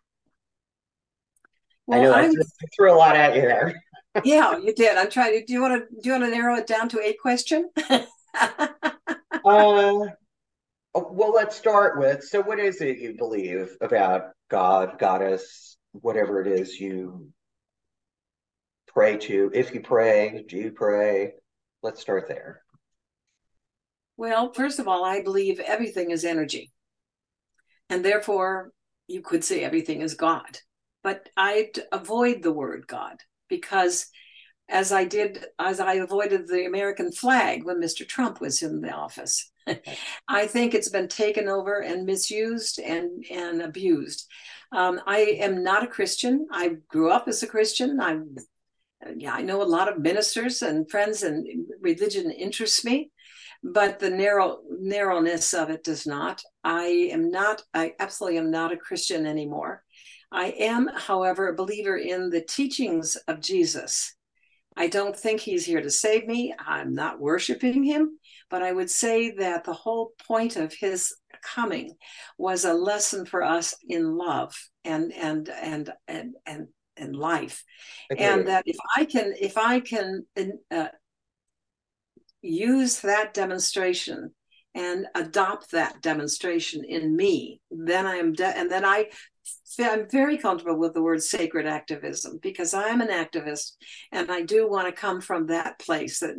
[1.86, 3.82] Well, I know I threw a lot at you there.
[4.24, 4.96] yeah, you did.
[4.96, 5.44] I'm trying to.
[5.44, 6.00] Do you want to?
[6.00, 7.68] Do you want to narrow it down to a question?
[9.44, 10.06] uh,
[10.94, 12.24] well, let's start with.
[12.24, 17.28] So, what is it you believe about God, Goddess, whatever it is you
[18.88, 19.50] pray to?
[19.52, 21.32] If you pray, do you pray?
[21.82, 22.62] Let's start there.
[24.16, 26.72] Well, first of all, I believe everything is energy.
[27.90, 28.70] And therefore,
[29.06, 30.58] you could say everything is God.
[31.02, 33.16] But I'd avoid the word God
[33.48, 34.06] because
[34.68, 38.06] as I did, as I avoided the American flag when Mr.
[38.06, 39.50] Trump was in the office.
[40.28, 44.26] I think it's been taken over and misused and, and abused.
[44.72, 46.46] Um, I am not a Christian.
[46.50, 48.00] I grew up as a Christian.
[48.00, 48.36] I'm
[49.16, 51.46] yeah, I know a lot of ministers and friends, and
[51.80, 53.10] religion interests me,
[53.62, 56.42] but the narrow narrowness of it does not.
[56.62, 57.62] I am not.
[57.72, 59.82] I absolutely am not a Christian anymore.
[60.32, 64.13] I am, however, a believer in the teachings of Jesus.
[64.76, 66.54] I don't think he's here to save me.
[66.58, 68.18] I'm not worshiping him,
[68.50, 71.94] but I would say that the whole point of his coming
[72.38, 77.64] was a lesson for us in love and and and and and in life
[78.12, 78.24] okay.
[78.24, 80.24] and that if i can if i can
[80.70, 80.86] uh,
[82.40, 84.30] use that demonstration
[84.74, 89.06] and adopt that demonstration in me then i am de- and then i
[89.80, 93.72] i'm very comfortable with the word sacred activism because i'm an activist
[94.12, 96.34] and i do want to come from that place that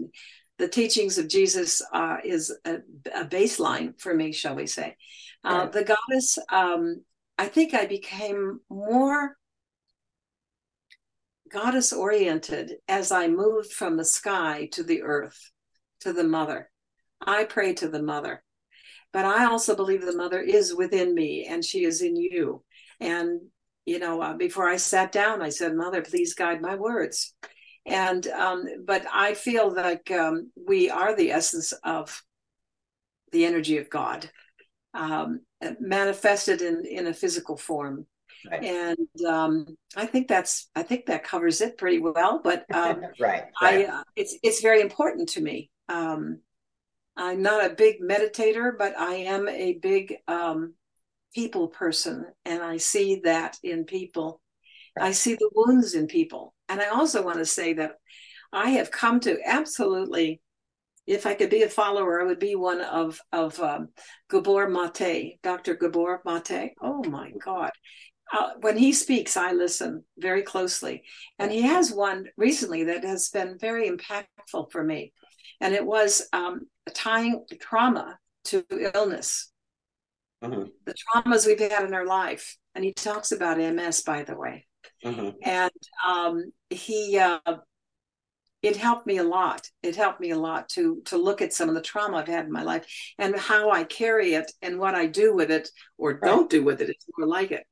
[0.57, 2.75] the teachings of jesus uh, is a,
[3.13, 4.95] a, baseline for me shall we say
[5.43, 7.01] uh, the goddess um,
[7.37, 9.35] i think i became more
[11.51, 15.51] goddess oriented as I moved from the sky to the earth,
[16.01, 16.69] to the mother.
[17.25, 18.43] I pray to the mother.
[19.13, 22.63] But I also believe the mother is within me and she is in you.
[22.99, 23.41] And,
[23.85, 27.33] you know, uh, before I sat down, I said, Mother, please guide my words.
[27.85, 32.23] And, um, but I feel like um, we are the essence of
[33.31, 34.29] the energy of God,
[34.93, 35.41] um,
[35.79, 38.07] manifested in, in a physical form.
[38.49, 38.63] Right.
[38.63, 42.41] And um, I think that's I think that covers it pretty well.
[42.43, 45.71] But um, right, right, I uh, it's it's very important to me.
[45.89, 46.39] Um,
[47.17, 50.73] I'm not a big meditator, but I am a big um,
[51.35, 54.41] people person, and I see that in people.
[54.99, 57.95] I see the wounds in people, and I also want to say that
[58.51, 60.41] I have come to absolutely
[61.07, 63.89] if I could be a follower, I would be one of of um,
[64.29, 65.75] Gabor Mate, Dr.
[65.75, 66.71] Gabor Mate.
[66.81, 67.71] Oh my God,
[68.33, 71.03] uh, when he speaks, I listen very closely.
[71.37, 75.13] And he has one recently that has been very impactful for me.
[75.61, 79.51] And it was um, tying trauma to illness,
[80.51, 80.69] mm-hmm.
[80.85, 82.57] the traumas we've had in our life.
[82.73, 84.67] And he talks about MS, by the way.
[85.03, 85.29] Mm-hmm.
[85.43, 85.71] And
[86.05, 87.39] um, he, uh,
[88.61, 89.69] it helped me a lot.
[89.83, 92.45] It helped me a lot to to look at some of the trauma I've had
[92.45, 92.87] in my life
[93.19, 96.23] and how I carry it and what I do with it or right.
[96.23, 96.89] don't do with it.
[96.89, 97.63] It's more like it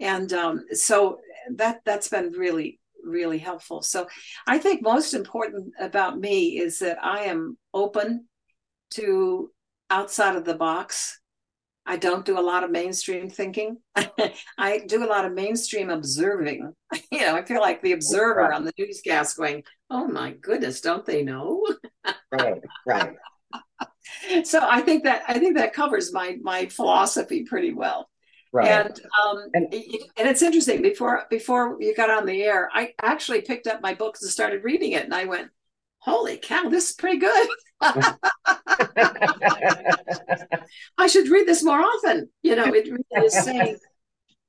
[0.00, 1.18] and um, so
[1.54, 4.06] that that's been really really helpful so
[4.46, 8.24] i think most important about me is that i am open
[8.90, 9.50] to
[9.92, 11.20] outside of the box.
[11.84, 13.78] I don't do a lot of mainstream thinking.
[14.58, 16.72] I do a lot of mainstream observing.
[17.10, 18.52] You know, I feel like the observer right.
[18.52, 21.66] on the newscast going, "Oh my goodness, don't they know?"
[22.32, 23.16] right, right.
[24.44, 28.10] so I think that I think that covers my my philosophy pretty well.
[28.52, 28.68] Right.
[28.68, 33.40] And um and, and it's interesting before before you got on the air, I actually
[33.40, 35.50] picked up my books and started reading it and I went,
[35.98, 37.48] "Holy cow, this is pretty good."
[40.98, 42.28] I should read this more often.
[42.42, 43.78] You know, it really is saying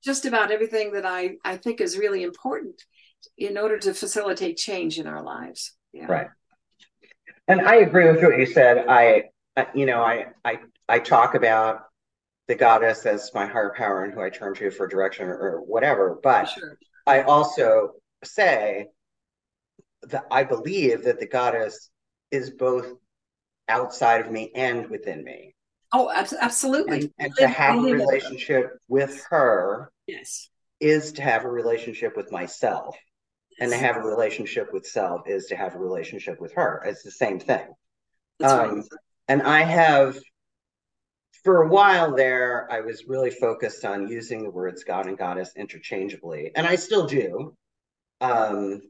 [0.03, 2.81] just about everything that I I think is really important
[3.37, 5.73] in order to facilitate change in our lives.
[5.93, 6.05] Yeah.
[6.05, 6.27] Right.
[7.47, 8.85] And I agree with what you said.
[8.87, 9.25] I,
[9.73, 11.83] you know, I I I talk about
[12.47, 16.19] the goddess as my higher power and who I turn to for direction or, whatever.
[16.21, 16.77] But sure.
[17.07, 17.93] I also
[18.23, 18.87] say
[20.03, 21.89] that I believe that the goddess
[22.31, 22.93] is both
[23.67, 25.55] outside of me and within me.
[25.91, 27.01] Oh, absolutely.
[27.01, 30.49] And, and to have a relationship with her yes.
[30.79, 32.97] is to have a relationship with myself.
[33.59, 33.71] Yes.
[33.71, 36.81] And to have a relationship with self is to have a relationship with her.
[36.85, 37.67] It's the same thing.
[38.43, 38.83] Um, right.
[39.27, 40.17] And I have
[41.43, 45.51] for a while there, I was really focused on using the words God and Goddess
[45.57, 47.55] interchangeably, and I still do.
[48.21, 48.81] Um,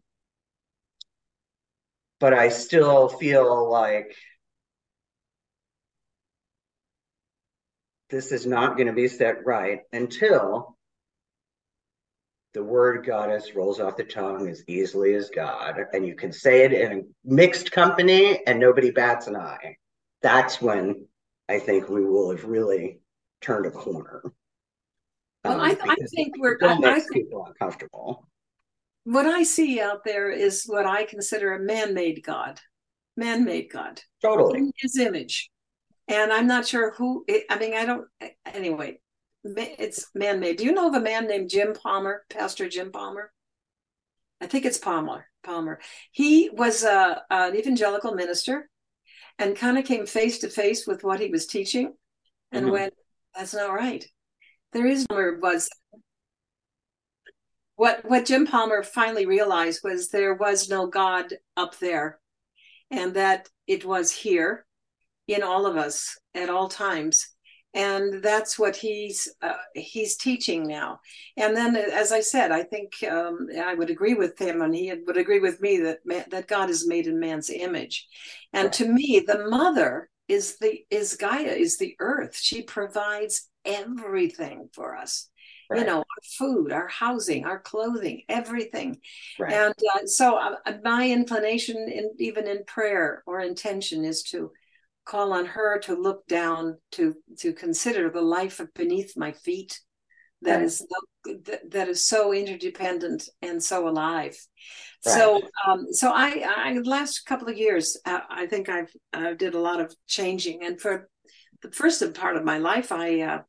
[2.19, 4.15] but I still feel like
[8.09, 10.77] this is not going to be set right until
[12.53, 16.63] the word goddess rolls off the tongue as easily as God, and you can say
[16.63, 19.77] it in a mixed company and nobody bats an eye.
[20.21, 21.07] That's when
[21.49, 22.99] I think we will have really
[23.41, 24.21] turned a corner.
[25.43, 28.27] Well, um, I, I, think we're I, people uncomfortable.
[29.03, 32.61] What I see out there is what I consider a man-made God,
[33.17, 35.49] man-made God, totally in His image,
[36.07, 37.25] and I'm not sure who.
[37.49, 38.07] I mean, I don't.
[38.45, 38.99] Anyway,
[39.43, 40.57] it's man-made.
[40.57, 43.31] Do you know of a man named Jim Palmer, Pastor Jim Palmer?
[44.41, 45.27] I think it's Palmer.
[45.43, 45.79] Palmer.
[46.11, 48.69] He was a, an evangelical minister
[49.39, 51.93] and kind of came face to face with what he was teaching
[52.51, 52.73] and mm-hmm.
[52.73, 52.93] went,
[53.35, 54.05] that's not right.
[54.71, 55.69] There is was
[57.75, 62.19] what what Jim Palmer finally realized was there was no God up there
[62.91, 64.65] and that it was here
[65.27, 67.29] in all of us at all times.
[67.75, 70.99] And that's what he's uh, he's teaching now.
[71.37, 74.93] And then as i said i think um, i would agree with him and he
[75.07, 78.07] would agree with me that man, that god is made in man's image.
[78.51, 82.37] And to me the mother is the is gaia is the earth.
[82.39, 85.29] She provides everything for us.
[85.69, 85.79] Right.
[85.79, 88.99] you know our food our housing our clothing everything.
[89.39, 89.53] Right.
[89.53, 94.51] and uh, so uh, my inclination in even in prayer or intention is to
[95.05, 99.79] call on her to look down to to consider the life beneath my feet
[100.41, 100.63] that right.
[100.63, 100.85] is
[101.45, 104.37] that, that is so interdependent and so alive
[105.05, 105.15] right.
[105.15, 109.55] so um so i i last couple of years uh, i think i've i did
[109.55, 111.09] a lot of changing and for
[111.61, 113.41] the first part of my life i uh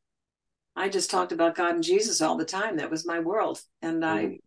[0.75, 4.03] i just talked about god and jesus all the time that was my world and
[4.03, 4.07] mm.
[4.07, 4.37] i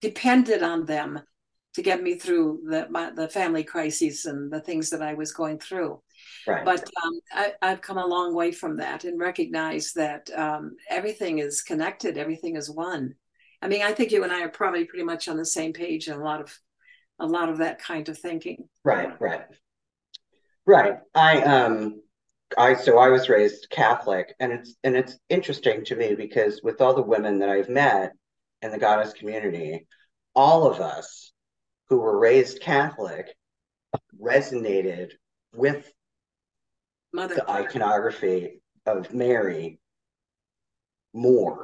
[0.00, 1.20] depended on them
[1.74, 5.32] to get me through the my, the family crises and the things that I was
[5.32, 6.02] going through.
[6.46, 6.64] Right.
[6.64, 11.38] But um, I, have come a long way from that and recognize that um, everything
[11.38, 13.14] is connected, everything is one.
[13.62, 16.08] I mean, I think you and I are probably pretty much on the same page
[16.08, 16.56] in a lot of
[17.18, 18.68] a lot of that kind of thinking.
[18.82, 19.44] Right, right,
[20.66, 20.94] right.
[21.14, 22.00] I um,
[22.56, 26.80] I so I was raised Catholic, and it's and it's interesting to me because with
[26.80, 28.12] all the women that I've met
[28.62, 29.86] in the goddess community,
[30.34, 31.32] all of us
[31.88, 33.34] who were raised Catholic
[34.20, 35.12] resonated
[35.54, 35.90] with
[37.12, 39.80] Mother the iconography of Mary
[41.12, 41.62] more.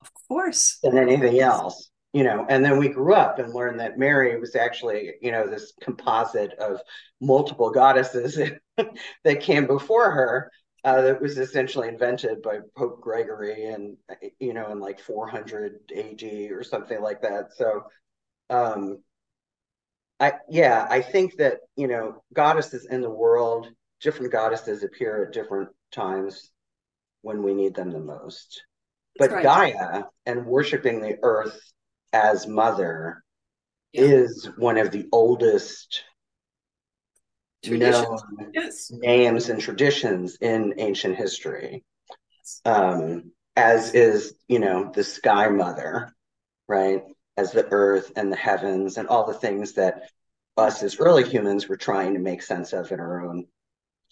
[0.00, 0.78] Of course.
[0.82, 1.90] Than anything else.
[2.12, 5.48] You know, and then we grew up and learned that Mary was actually, you know,
[5.48, 6.80] this composite of
[7.20, 8.38] multiple goddesses
[9.24, 10.50] that came before her
[10.84, 13.96] uh, that was essentially invented by Pope Gregory and
[14.38, 17.54] you know in like 400 AD or something like that.
[17.56, 17.84] So
[18.50, 18.98] um
[20.20, 23.68] I yeah, I think that you know goddesses in the world,
[24.00, 26.50] different goddesses appear at different times
[27.22, 28.62] when we need them the most.
[29.18, 29.42] But right.
[29.42, 31.58] Gaia and worshiping the earth
[32.12, 33.22] as mother
[33.92, 34.02] yeah.
[34.02, 36.02] is one of the oldest
[37.66, 38.18] known
[38.52, 38.90] yes.
[38.90, 41.82] names and traditions in ancient history.
[42.64, 46.12] Um, as is, you know, the sky mother,
[46.68, 47.02] right?
[47.36, 50.10] as the earth and the heavens and all the things that
[50.56, 53.46] us as early humans were trying to make sense of in our own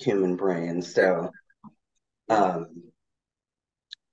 [0.03, 0.83] human brain.
[0.83, 1.31] So,
[2.29, 2.67] um,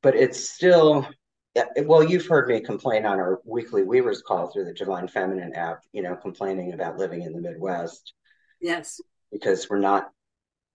[0.01, 1.07] but it's still,
[1.83, 5.81] well, you've heard me complain on our weekly Weavers call through the Divine Feminine app,
[5.91, 8.13] you know, complaining about living in the Midwest.
[8.61, 9.01] Yes.
[9.31, 10.09] Because we're not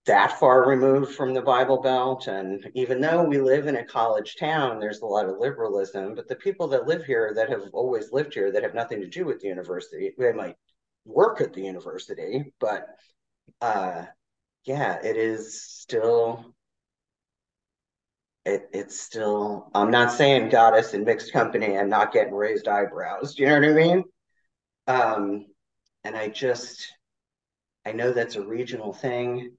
[0.07, 2.27] that far removed from the Bible Belt.
[2.27, 6.15] And even though we live in a college town, there's a lot of liberalism.
[6.15, 9.09] But the people that live here that have always lived here that have nothing to
[9.09, 10.57] do with the university, they might
[11.07, 12.87] work at the university, but
[13.61, 14.05] uh,
[14.65, 16.55] yeah, it is still.
[18.45, 19.71] It, it's still.
[19.75, 23.35] I'm not saying goddess in mixed company and not getting raised eyebrows.
[23.35, 24.05] Do you know what I mean?
[24.87, 25.47] Um,
[26.05, 26.87] and I just,
[27.87, 29.57] I know that's a regional thing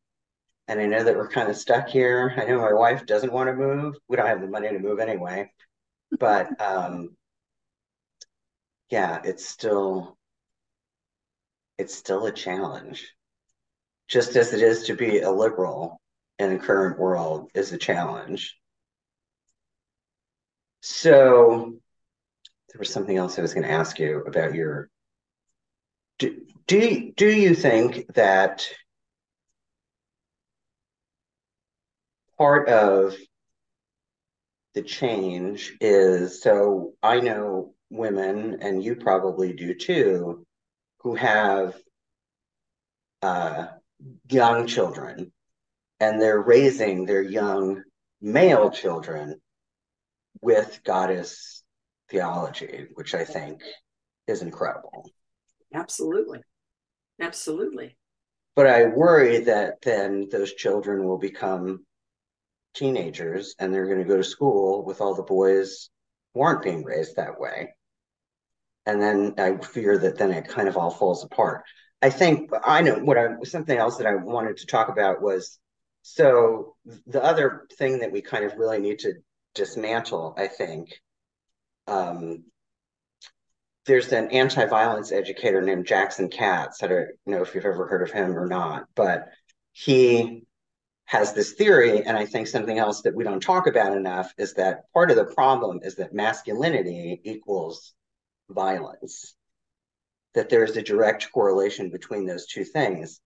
[0.68, 2.34] and I know that we're kind of stuck here.
[2.38, 3.96] I know my wife doesn't want to move.
[4.08, 5.52] We don't have the money to move anyway,
[6.20, 7.16] but um,
[8.90, 10.18] yeah, it's still
[11.78, 13.14] it's still a challenge.
[14.08, 16.00] Just as it is to be a liberal
[16.38, 18.56] in the current world is a challenge.
[20.82, 21.74] So
[22.70, 24.90] there was something else I was going to ask you about your
[26.20, 28.68] do, do, do you think that
[32.38, 33.16] part of
[34.74, 40.46] the change is so I know women, and you probably do too,
[41.00, 41.76] who have
[43.22, 43.68] uh,
[44.30, 45.32] young children
[46.00, 47.82] and they're raising their young
[48.22, 49.40] male children
[50.42, 51.64] with goddess
[52.10, 53.62] theology, which I think
[54.28, 55.10] is incredible.
[55.74, 56.40] Absolutely.
[57.20, 57.98] Absolutely.
[58.56, 61.86] But I worry that then those children will become
[62.74, 65.90] teenagers and they're going to go to school with all the boys
[66.34, 67.74] who aren't being raised that way.
[68.86, 71.64] And then I fear that then it kind of all falls apart.
[72.02, 75.60] I think I know what I something else that I wanted to talk about was
[76.02, 76.76] so
[77.08, 79.14] the other thing that we kind of really need to
[79.56, 81.02] dismantle, I think,
[81.88, 82.44] um,
[83.86, 86.84] there's an anti-violence educator named Jackson Katz.
[86.84, 89.30] I don't know if you've ever heard of him or not, but
[89.72, 90.44] he
[91.06, 94.56] has this theory, and I think something else that we don't talk about enough is
[94.56, 97.94] that part of the problem is that masculinity equals
[98.50, 99.36] violence,
[100.36, 103.20] that there's a direct correlation between those two things.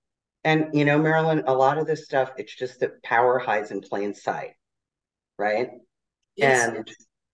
[0.44, 3.82] And, you know, Marilyn, a lot of this stuff, it's just that power hides in
[3.82, 4.52] plain sight,
[5.38, 5.70] right?
[6.36, 6.70] Yes.
[6.70, 6.90] And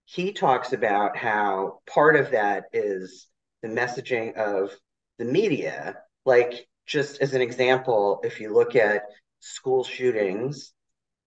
[0.06, 3.28] he talks about how part of that is
[3.62, 4.72] the messaging of
[5.20, 5.98] the media.
[6.26, 9.04] Like, just as an example, if you look at
[9.40, 10.74] school shootings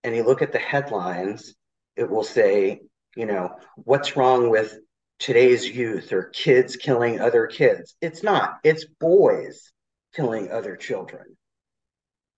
[0.03, 1.55] and you look at the headlines,
[1.97, 2.81] it will say,
[3.15, 4.79] you know, what's wrong with
[5.19, 7.97] today's youth or kids killing other kids.
[8.01, 9.73] It's not, it's boys
[10.15, 11.37] killing other children.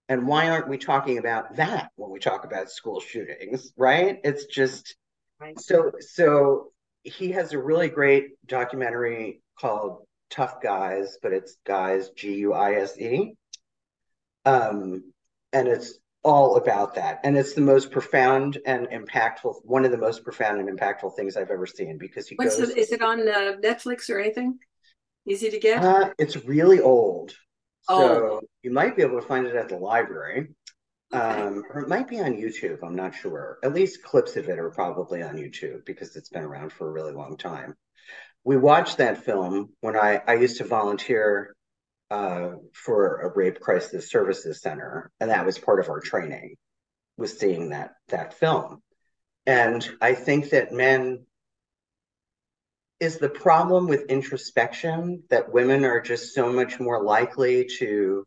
[0.09, 4.19] And why aren't we talking about that when we talk about school shootings, right?
[4.23, 4.95] It's just
[5.39, 5.57] right.
[5.57, 6.71] so so
[7.03, 12.73] he has a really great documentary called Tough Guise, but it's guise G U I
[12.75, 13.35] S E.
[14.43, 15.13] Um,
[15.53, 15.93] and it's
[16.23, 17.19] all about that.
[17.23, 21.35] And it's the most profound and impactful one of the most profound and impactful things
[21.35, 24.59] i've ever seen because he What's goes the, is it on uh, netflix or anything?
[25.27, 25.83] Easy to get?
[25.83, 27.33] Uh, it's really old.
[27.87, 27.99] Oh.
[27.99, 30.49] so you might be able to find it at the library.
[31.13, 31.41] Okay.
[31.41, 33.57] um, or it might be on youtube i'm not sure.
[33.63, 36.91] At least clips of it are probably on youtube because it's been around for a
[36.91, 37.75] really long time.
[38.43, 41.55] We watched that film when i i used to volunteer
[42.11, 46.55] uh, for a rape crisis services center, and that was part of our training,
[47.17, 48.83] was seeing that that film.
[49.45, 51.25] And I think that men
[52.99, 58.25] is the problem with introspection that women are just so much more likely to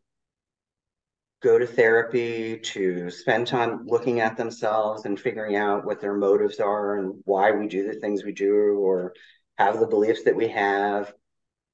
[1.43, 6.59] go to therapy, to spend time looking at themselves and figuring out what their motives
[6.59, 9.13] are and why we do the things we do or
[9.59, 11.13] have the beliefs that we have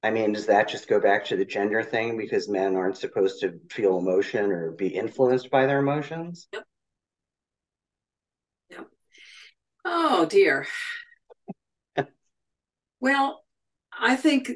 [0.03, 3.39] I mean, does that just go back to the gender thing because men aren't supposed
[3.41, 6.47] to feel emotion or be influenced by their emotions?
[6.53, 6.63] Yep.
[8.71, 8.87] Yep.
[9.85, 10.65] Oh dear.
[12.99, 13.43] well,
[13.97, 14.51] I think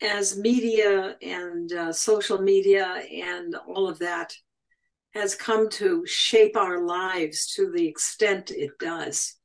[0.00, 4.32] as media and uh, social media and all of that
[5.12, 9.36] has come to shape our lives to the extent it does.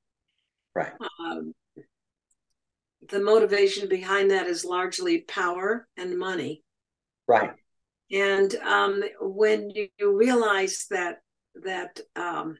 [0.76, 0.94] Right.
[1.20, 1.54] Um,
[3.10, 6.64] the motivation behind that is largely power and money.
[7.28, 7.52] Right.
[8.12, 11.20] And um, when you realize that
[11.64, 12.58] that um,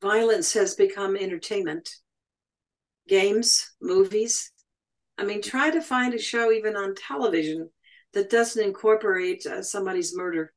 [0.00, 1.88] violence has become entertainment,
[3.08, 4.50] games, movies.
[5.16, 7.70] I mean, try to find a show even on television
[8.12, 10.52] that doesn't incorporate uh, somebody's murder.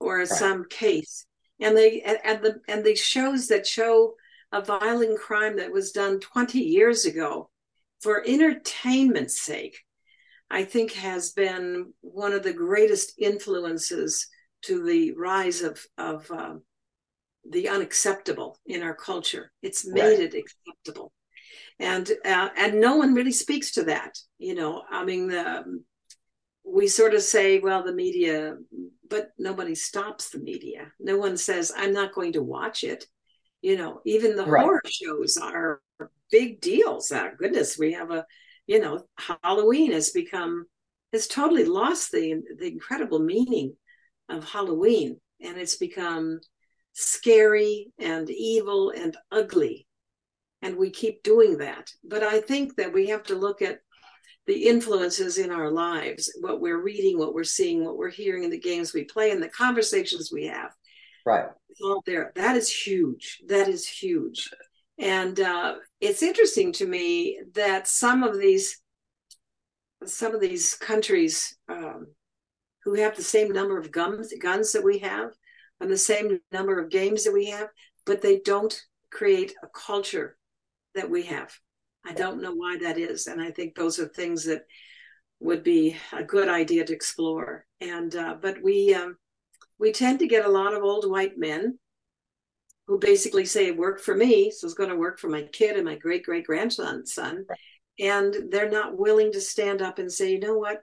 [0.00, 0.28] or right.
[0.28, 1.26] some case
[1.60, 4.14] and they and, and the and the shows that show
[4.52, 7.49] a violent crime that was done 20 years ago
[8.00, 9.78] for entertainment's sake
[10.50, 14.26] i think has been one of the greatest influences
[14.62, 16.62] to the rise of of um,
[17.50, 20.20] the unacceptable in our culture it's made right.
[20.20, 21.12] it acceptable
[21.78, 25.82] and uh, and no one really speaks to that you know i mean the,
[26.64, 28.56] we sort of say well the media
[29.10, 30.92] but nobody stops the media.
[30.98, 33.04] No one says, I'm not going to watch it.
[33.60, 34.62] You know, even the right.
[34.62, 35.82] horror shows are
[36.30, 37.12] big deals.
[37.12, 38.24] Oh, goodness, we have a,
[38.66, 39.04] you know,
[39.42, 40.66] Halloween has become,
[41.12, 43.74] has totally lost the, the incredible meaning
[44.28, 45.20] of Halloween.
[45.42, 46.40] And it's become
[46.92, 49.86] scary and evil and ugly.
[50.62, 51.90] And we keep doing that.
[52.04, 53.78] But I think that we have to look at
[54.46, 58.50] the influences in our lives, what we're reading, what we're seeing, what we're hearing in
[58.50, 60.70] the games we play, and the conversations we have.
[61.24, 61.46] Right.
[61.68, 62.32] It's all there.
[62.34, 63.40] That is huge.
[63.46, 64.50] That is huge.
[65.00, 68.78] And uh, it's interesting to me that some of these
[70.04, 72.06] some of these countries um,
[72.84, 75.30] who have the same number of guns guns that we have
[75.80, 77.68] and the same number of games that we have,
[78.04, 78.78] but they don't
[79.10, 80.36] create a culture
[80.94, 81.50] that we have.
[82.04, 83.26] I don't know why that is.
[83.26, 84.62] And I think those are things that
[85.40, 87.64] would be a good idea to explore.
[87.80, 89.16] And uh, but we um,
[89.78, 91.78] we tend to get a lot of old white men
[92.90, 95.76] who basically say it worked for me, so it's going to work for my kid
[95.76, 97.46] and my great great grandson son.
[98.00, 100.80] And they're not willing to stand up and say, you know what,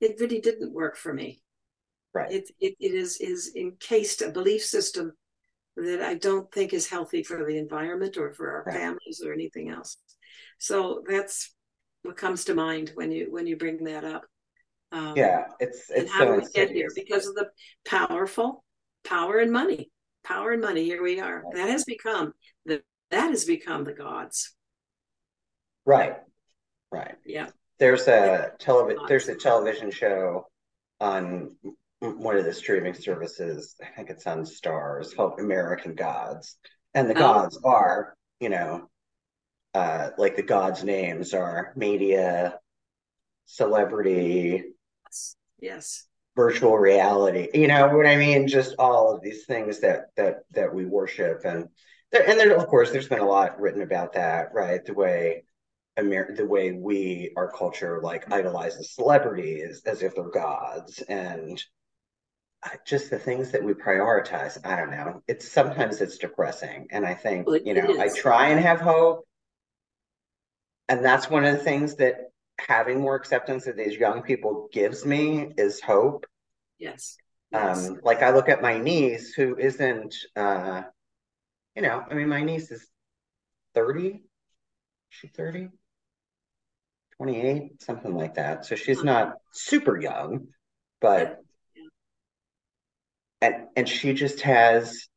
[0.00, 1.40] it really didn't work for me.
[2.12, 2.32] Right.
[2.32, 5.12] It it, it is is encased a belief system
[5.76, 8.74] that I don't think is healthy for the environment or for our right.
[8.74, 9.98] families or anything else.
[10.58, 11.54] So that's
[12.02, 14.24] what comes to mind when you when you bring that up.
[14.90, 17.50] Um, yeah, it's it's how so we get here because of the
[17.86, 18.64] powerful
[19.04, 19.92] power and money,
[20.26, 20.84] power and money.
[20.84, 21.42] Here we are.
[21.54, 22.32] That has become
[22.64, 24.54] the that has become the gods.
[25.84, 26.16] Right,
[26.90, 27.14] right.
[27.24, 27.48] Yeah.
[27.78, 29.02] There's a television.
[29.06, 30.46] There's a television show
[31.00, 31.56] on
[32.00, 33.76] one of the streaming services.
[33.82, 36.56] I think it's on Starz called American Gods,
[36.94, 37.18] and the oh.
[37.18, 38.88] gods are you know
[39.74, 42.58] uh, like the gods' names are media,
[43.44, 44.64] celebrity,
[45.60, 46.05] yes,
[46.36, 47.48] virtual reality.
[47.54, 48.46] You know what I mean?
[48.46, 51.68] Just all of these things that that that we worship, and
[52.12, 54.84] there, and there, of course, there's been a lot written about that, right?
[54.84, 55.42] The way
[55.98, 61.62] Amer- the way we our culture like idolizes celebrities as if they're gods and
[62.86, 67.14] just the things that we prioritize i don't know it's sometimes it's depressing and i
[67.14, 69.26] think well, you know i try and have hope
[70.88, 75.04] and that's one of the things that having more acceptance of these young people gives
[75.04, 76.26] me is hope.
[76.78, 77.16] Yes.
[77.52, 77.88] yes.
[77.88, 80.82] Um, like I look at my niece who isn't uh
[81.74, 82.86] you know, I mean my niece is
[83.74, 84.22] 30.
[85.10, 85.68] She 30?
[87.16, 88.66] 28, something like that.
[88.66, 90.48] So she's not super young,
[91.00, 91.38] but
[93.40, 95.08] and and she just has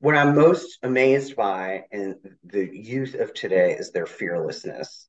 [0.00, 5.08] what I'm most amazed by in the youth of today is their fearlessness.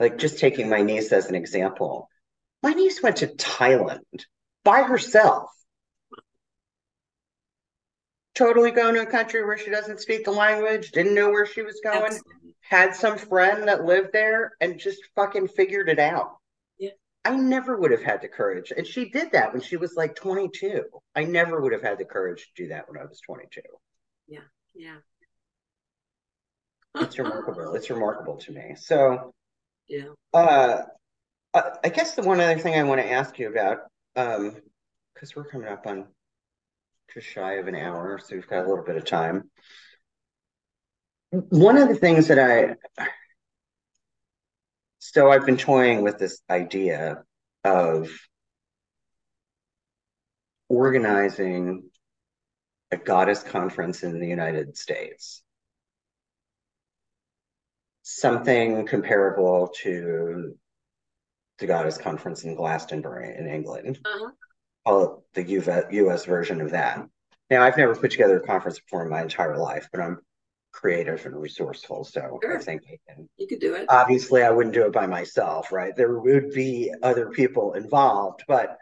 [0.00, 2.08] Like just taking my niece as an example,
[2.62, 4.24] my niece went to Thailand
[4.64, 5.50] by herself.
[8.34, 11.62] Totally going to a country where she doesn't speak the language, didn't know where she
[11.62, 12.56] was going, Absolutely.
[12.62, 16.38] had some friend that lived there and just fucking figured it out.
[16.78, 16.90] Yeah.
[17.24, 18.72] I never would have had the courage.
[18.74, 20.84] And she did that when she was like 22.
[21.14, 23.60] I never would have had the courage to do that when I was 22
[24.30, 24.38] yeah
[24.74, 24.96] yeah
[26.94, 29.34] it's remarkable it's remarkable to me so
[29.90, 30.82] yeah uh
[31.52, 33.78] I, guess the one other thing i want to ask you about
[34.16, 34.56] um
[35.12, 36.06] because we're coming up on
[37.12, 39.50] just shy of an hour so we've got a little bit of time
[41.30, 42.76] one of the things that i
[45.00, 47.24] so i've been toying with this idea
[47.64, 48.08] of
[50.68, 51.90] organizing
[52.92, 55.42] a goddess conference in the United States.
[58.12, 60.56] Something comparable to
[61.58, 64.00] the goddess conference in Glastonbury in England.
[64.04, 64.30] Uh-huh.
[64.84, 67.06] Call it the US version of that.
[67.50, 70.18] Now, I've never put together a conference before in my entire life, but I'm
[70.72, 72.58] creative and resourceful, so sure.
[72.58, 73.28] I think I can.
[73.36, 73.86] You could do it.
[73.88, 75.94] Obviously, I wouldn't do it by myself, right?
[75.96, 78.76] There would be other people involved, but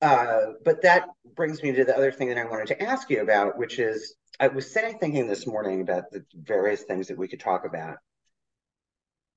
[0.00, 3.20] uh, but that brings me to the other thing that I wanted to ask you
[3.20, 7.28] about, which is I was sitting thinking this morning about the various things that we
[7.28, 7.98] could talk about.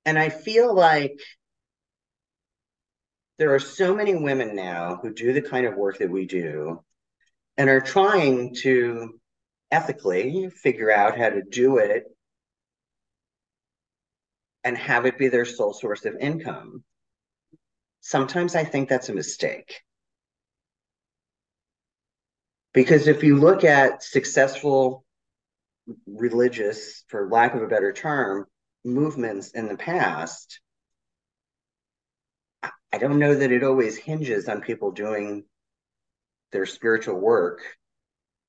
[0.06, 1.20] And I feel like
[3.38, 6.80] there are so many women now who do the kind of work that we do
[7.58, 9.20] and are trying to
[9.70, 12.04] ethically figure out how to do it
[14.62, 16.84] and have it be their sole source of income.
[18.00, 19.82] Sometimes I think that's a mistake.
[22.72, 25.04] Because if you look at successful
[26.06, 28.46] religious, for lack of a better term,
[28.86, 30.60] movements in the past,
[32.62, 35.44] I don't know that it always hinges on people doing
[36.52, 37.60] their spiritual work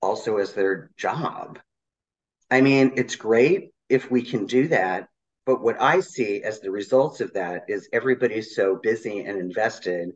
[0.02, 1.60] also as their job.
[2.50, 5.10] I mean, it's great if we can do that.
[5.46, 10.12] But what I see as the results of that is everybody's so busy and invested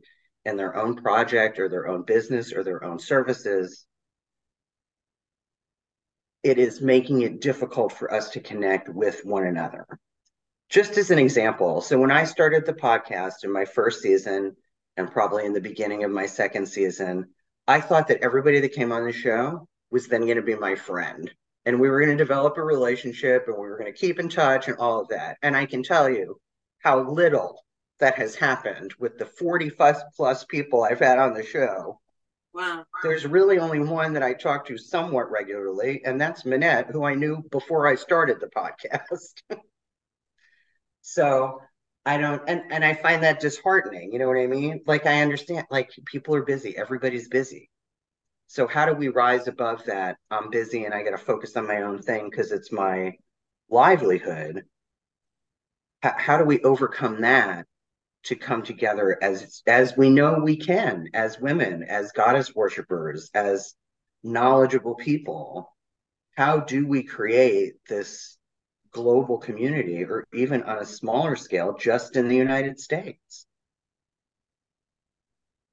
[0.46, 3.86] in their own project or their own business or their own services.
[6.44, 9.86] It is making it difficult for us to connect with one another.
[10.72, 14.56] Just as an example, so when I started the podcast in my first season
[14.96, 17.28] and probably in the beginning of my second season,
[17.68, 20.76] I thought that everybody that came on the show was then going to be my
[20.76, 21.30] friend.
[21.66, 24.30] And we were going to develop a relationship and we were going to keep in
[24.30, 25.36] touch and all of that.
[25.42, 26.40] And I can tell you
[26.80, 27.66] how little
[28.00, 29.72] that has happened with the 40
[30.16, 32.00] plus people I've had on the show.
[32.54, 32.86] Wow.
[33.04, 37.16] There's really only one that I talk to somewhat regularly, and that's Minette, who I
[37.16, 39.60] knew before I started the podcast.
[41.02, 41.62] so
[42.06, 44.12] I don't and and I find that disheartening.
[44.12, 44.82] You know what I mean?
[44.88, 46.78] Like I understand like people are busy.
[46.78, 47.70] Everybody's busy.
[48.48, 50.18] So how do we rise above that?
[50.32, 53.14] I'm busy and I got to focus on my own thing because it's my
[53.70, 54.66] livelihood.
[56.04, 57.66] H- how do we overcome that
[58.26, 63.76] to come together as as we know we can as women, as goddess worshippers, as
[64.24, 65.76] knowledgeable people?
[66.38, 68.38] How do we create this
[68.92, 73.46] global community or even on a smaller scale just in the United States?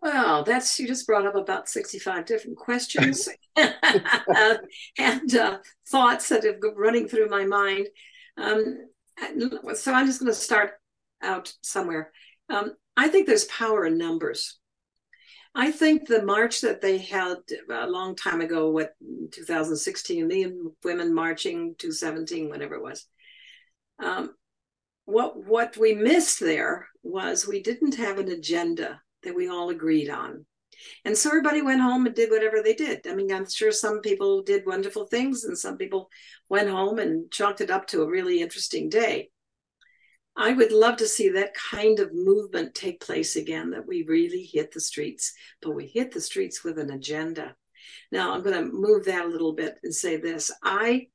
[0.01, 5.59] Well, that's you just brought up about 65 different questions and uh,
[5.89, 7.89] thoughts that have been running through my mind.
[8.37, 8.87] Um,
[9.75, 10.73] so I'm just going to start
[11.23, 12.13] out somewhere.
[12.49, 14.59] Um, I think there's power in numbers.
[15.55, 17.37] I think the march that they had
[17.71, 18.95] a long time ago, what
[19.33, 23.07] 2016, million women marching, 217, whatever it was.
[23.99, 24.35] Um,
[25.05, 30.11] what what we missed there was we didn't have an agenda that we all agreed
[30.11, 30.45] on.
[31.05, 33.07] And so everybody went home and did whatever they did.
[33.07, 36.09] I mean, I'm sure some people did wonderful things and some people
[36.49, 39.31] went home and chalked it up to a really interesting day.
[40.39, 44.43] I would love to see that kind of movement take place again, that we really
[44.43, 47.57] hit the streets, but we hit the streets with an agenda.
[48.13, 50.51] Now, I'm going to move that a little bit and say this.
[50.63, 51.09] I,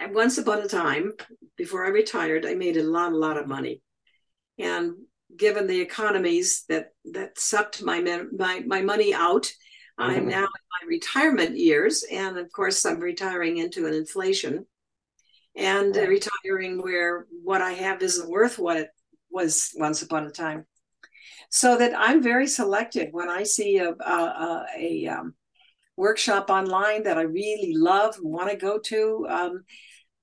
[0.00, 1.12] once upon a time,
[1.56, 3.82] before I retired, I made a lot, a lot of money.
[4.58, 4.94] And
[5.36, 8.00] given the economies that that sucked my
[8.36, 9.44] my my money out.
[10.00, 10.10] Mm-hmm.
[10.10, 14.66] I'm now in my retirement years, and of course, I'm retiring into an inflation,
[15.56, 16.08] and right.
[16.08, 18.88] retiring where what I have isn't worth what it
[19.30, 20.66] was once upon a time.
[21.50, 25.34] So that I'm very selective when I see a a, a, a um,
[25.96, 29.26] workshop online that I really love and want to go to.
[29.28, 29.64] Um,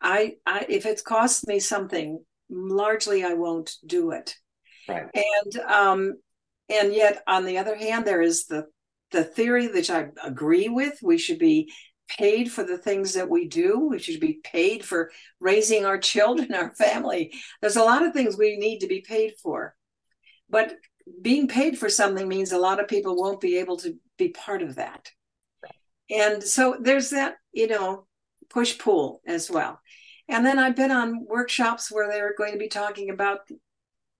[0.01, 4.35] I, I if it costs me something, largely I won't do it.
[4.87, 5.07] Right.
[5.13, 6.13] And um,
[6.69, 8.65] and yet on the other hand, there is the
[9.11, 10.99] the theory which I agree with.
[11.01, 11.71] We should be
[12.09, 13.87] paid for the things that we do.
[13.87, 17.33] We should be paid for raising our children, our family.
[17.61, 19.75] There's a lot of things we need to be paid for.
[20.49, 20.75] But
[21.21, 24.61] being paid for something means a lot of people won't be able to be part
[24.61, 25.11] of that.
[26.09, 28.07] And so there's that, you know,
[28.49, 29.79] push pull as well.
[30.27, 33.39] And then I've been on workshops where they're going to be talking about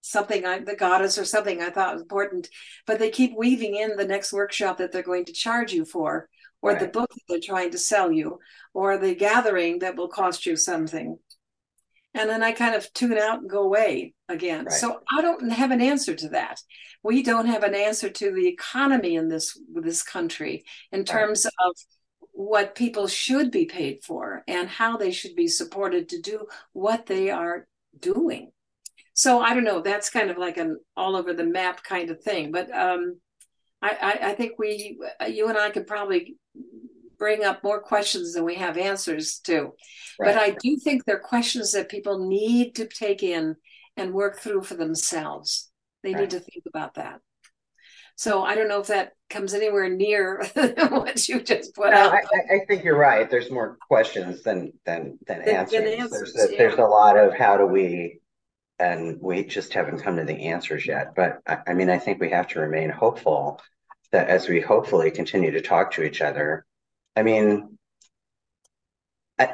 [0.01, 2.47] something I, the goddess or something I thought was important,
[2.87, 6.29] but they keep weaving in the next workshop that they're going to charge you for,
[6.61, 6.79] or right.
[6.79, 8.39] the book that they're trying to sell you,
[8.73, 11.17] or the gathering that will cost you something.
[12.13, 14.65] And then I kind of tune out and go away again.
[14.65, 14.73] Right.
[14.73, 16.59] So I don't have an answer to that.
[17.03, 21.67] We don't have an answer to the economy in this this country in terms right.
[21.67, 21.75] of
[22.31, 27.05] what people should be paid for and how they should be supported to do what
[27.05, 27.67] they are
[27.99, 28.51] doing
[29.19, 29.81] so I don't know.
[29.81, 32.53] That's kind of like an all over the map kind of thing.
[32.53, 33.19] But um,
[33.81, 36.37] I, I, I think we, uh, you and I, could probably
[37.17, 39.73] bring up more questions than we have answers to.
[40.19, 40.33] Right.
[40.33, 43.55] But I do think they're questions that people need to take in
[43.95, 45.69] and work through for themselves.
[46.03, 46.21] They right.
[46.21, 47.19] need to think about that.
[48.15, 52.13] So I don't know if that comes anywhere near what you just put no, out.
[52.13, 53.29] I, I, think you're right.
[53.29, 55.71] There's more questions than than than, than answers.
[55.71, 56.57] Than answers there's, a, yeah.
[56.57, 58.19] there's a lot of how do we
[58.79, 61.15] and we just haven't come to the answers yet.
[61.15, 63.59] But I, I mean, I think we have to remain hopeful
[64.11, 66.65] that as we hopefully continue to talk to each other,
[67.15, 67.77] I mean,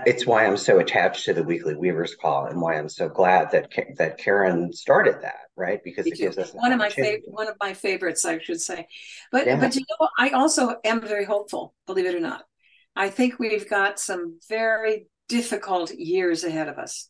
[0.05, 3.51] it's why I'm so attached to the weekly Weavers call and why I'm so glad
[3.51, 5.79] that that Karen started that, right?
[5.83, 8.87] Because it gives us one of my favorite one of my favorites, I should say.
[9.31, 9.59] But yeah.
[9.59, 12.43] but you know, I also am very hopeful, believe it or not.
[12.95, 17.09] I think we've got some very difficult years ahead of us.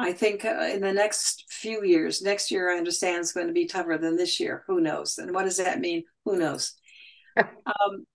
[0.00, 3.52] I think uh, in the next few years, next year, I understand is going to
[3.52, 4.64] be tougher than this year.
[4.66, 5.18] Who knows?
[5.18, 6.04] And what does that mean?
[6.24, 6.74] Who knows?
[7.36, 8.06] um,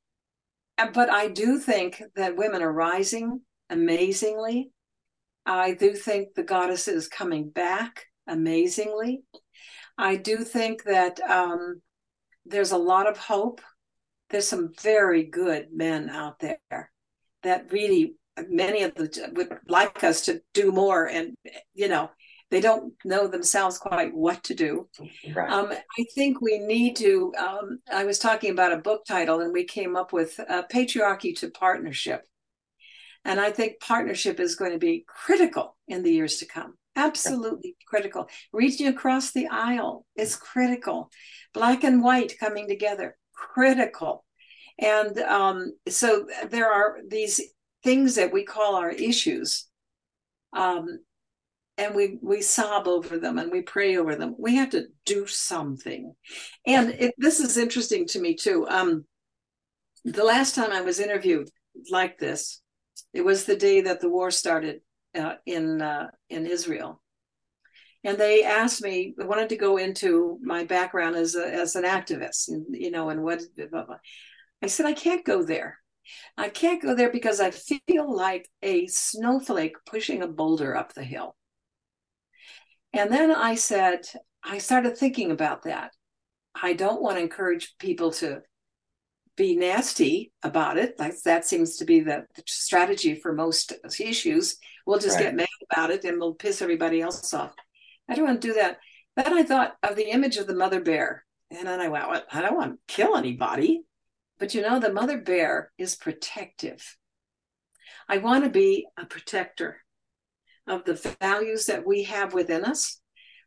[0.93, 4.71] but I do think that women are rising amazingly.
[5.45, 9.23] I do think the goddess is coming back amazingly.
[9.97, 11.81] I do think that um,
[12.45, 13.61] there's a lot of hope.
[14.29, 16.91] There's some very good men out there
[17.43, 18.15] that really,
[18.49, 21.05] many of the would like us to do more.
[21.07, 21.35] And,
[21.73, 22.09] you know,
[22.51, 24.87] they don't know themselves quite what to do.
[25.33, 25.51] Right.
[25.51, 27.33] Um, I think we need to.
[27.37, 31.35] Um, I was talking about a book title, and we came up with uh, Patriarchy
[31.39, 32.21] to Partnership.
[33.23, 36.75] And I think partnership is going to be critical in the years to come.
[36.95, 38.29] Absolutely critical.
[38.53, 41.09] Reaching across the aisle is critical.
[41.53, 44.23] Black and white coming together, critical.
[44.77, 47.41] And um, so there are these
[47.85, 49.67] things that we call our issues.
[50.51, 50.99] Um,
[51.77, 54.35] and we we sob over them and we pray over them.
[54.37, 56.15] We have to do something.
[56.65, 58.65] And it, this is interesting to me too.
[58.67, 59.05] Um,
[60.05, 61.49] the last time I was interviewed
[61.91, 62.61] like this,
[63.13, 64.81] it was the day that the war started
[65.13, 67.01] uh, in uh, in Israel,
[68.05, 69.13] and they asked me.
[69.17, 73.09] They wanted to go into my background as a, as an activist, and, you know,
[73.09, 73.41] and what.
[73.71, 73.97] Blah, blah.
[74.63, 75.79] I said I can't go there.
[76.37, 81.03] I can't go there because I feel like a snowflake pushing a boulder up the
[81.03, 81.35] hill.
[82.93, 84.01] And then I said,
[84.43, 85.91] I started thinking about that.
[86.53, 88.41] I don't want to encourage people to
[89.35, 90.97] be nasty about it.
[90.97, 94.57] Like that seems to be the, the strategy for most issues.
[94.85, 95.25] We'll just right.
[95.25, 97.53] get mad about it and we'll piss everybody else off.
[98.07, 98.77] I don't want to do that.
[99.17, 101.25] Then I thought of the image of the mother bear.
[101.51, 103.81] And then I went, well, I don't want to kill anybody.
[104.39, 106.97] But you know, the mother bear is protective.
[108.07, 109.77] I want to be a protector
[110.67, 112.99] of the values that we have within us.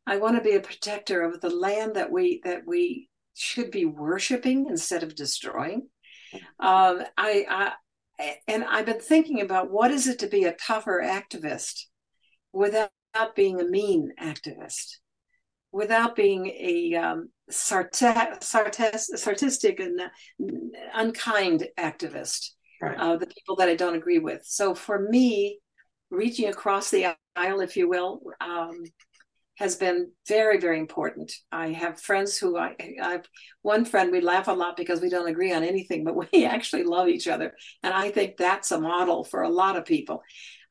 [0.06, 3.84] I want to be a protector of the land that we that we should be
[3.84, 5.88] worshiping instead of destroying.
[6.58, 7.72] Um, I, I
[8.46, 11.84] and I've been thinking about what is it to be a tougher activist
[12.52, 12.90] without
[13.36, 14.96] being a mean activist,
[15.72, 20.00] without being a um, sarta- sartistic and
[20.94, 22.50] unkind activist.
[22.80, 22.96] Right.
[22.96, 24.42] Uh, the people that I don't agree with.
[24.44, 25.58] So for me,
[26.10, 28.84] reaching across the aisle, if you will, um,
[29.58, 31.32] has been very, very important.
[31.50, 33.24] I have friends who I, I have
[33.62, 36.84] one friend, we laugh a lot because we don't agree on anything, but we actually
[36.84, 37.54] love each other.
[37.82, 40.22] And I think that's a model for a lot of people.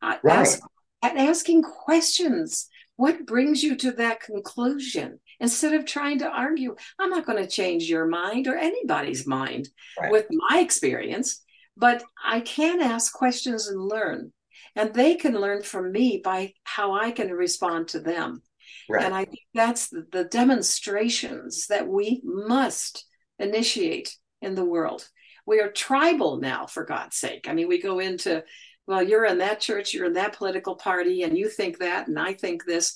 [0.01, 0.39] Uh, right.
[0.39, 0.61] Ask,
[1.03, 2.69] and asking questions.
[2.95, 5.19] What brings you to that conclusion?
[5.39, 9.69] Instead of trying to argue, I'm not going to change your mind or anybody's mind
[9.99, 10.11] right.
[10.11, 11.43] with my experience,
[11.75, 14.33] but I can ask questions and learn.
[14.75, 18.41] And they can learn from me by how I can respond to them.
[18.89, 19.05] Right.
[19.05, 23.05] And I think that's the, the demonstrations that we must
[23.37, 25.07] initiate in the world.
[25.45, 27.47] We are tribal now, for God's sake.
[27.47, 28.43] I mean, we go into,
[28.87, 32.17] well, you're in that church, you're in that political party, and you think that, and
[32.17, 32.95] I think this.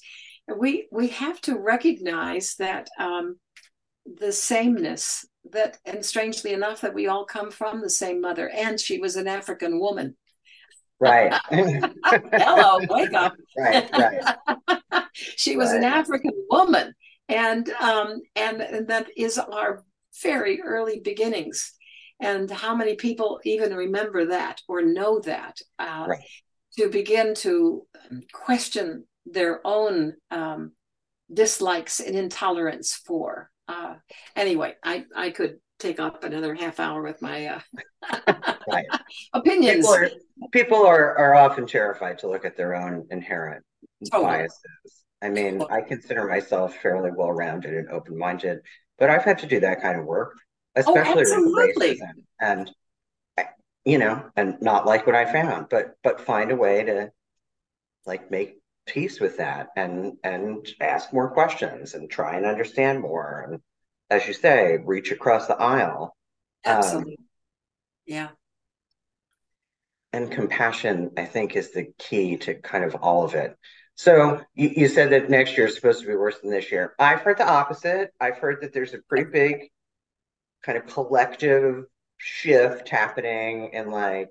[0.57, 3.37] We we have to recognize that um,
[4.05, 8.79] the sameness that, and strangely enough, that we all come from the same mother, and
[8.79, 10.15] she was an African woman.
[10.99, 11.33] Right.
[11.49, 13.35] Hello, wake up.
[13.57, 15.03] Right, right.
[15.13, 15.77] she was right.
[15.77, 16.93] an African woman,
[17.27, 19.83] and um, and, and that is our
[20.21, 21.73] very early beginnings.
[22.19, 25.57] And how many people even remember that or know that?
[25.79, 26.23] Uh, right.
[26.77, 27.85] To begin to
[28.31, 30.72] question their own um,
[31.32, 33.49] dislikes and intolerance for.
[33.67, 33.95] Uh,
[34.36, 37.59] anyway, I I could take up another half hour with my uh,
[38.67, 38.86] right.
[39.34, 39.88] opinions.
[39.88, 40.09] People, are,
[40.51, 43.63] people are, are often terrified to look at their own inherent
[44.11, 44.32] totally.
[44.32, 45.03] biases.
[45.22, 48.59] I mean, I consider myself fairly well rounded and open minded,
[48.97, 50.34] but I've had to do that kind of work,
[50.76, 52.72] oh, especially oh, racism and
[53.86, 57.11] you know, and not like what I found, but but find a way to
[58.05, 63.47] like make peace with that and and ask more questions and try and understand more
[63.47, 63.61] and
[64.11, 66.15] as you say, reach across the aisle.
[66.65, 67.13] Um, Absolutely.
[67.13, 67.25] Um,
[68.05, 68.27] yeah.
[70.13, 73.55] And compassion, I think, is the key to kind of all of it.
[73.95, 76.93] So you, you said that next year is supposed to be worse than this year.
[76.99, 78.11] I've heard the opposite.
[78.19, 79.69] I've heard that there's a pretty big
[80.61, 81.86] kind of collective
[82.17, 84.29] shift happening in like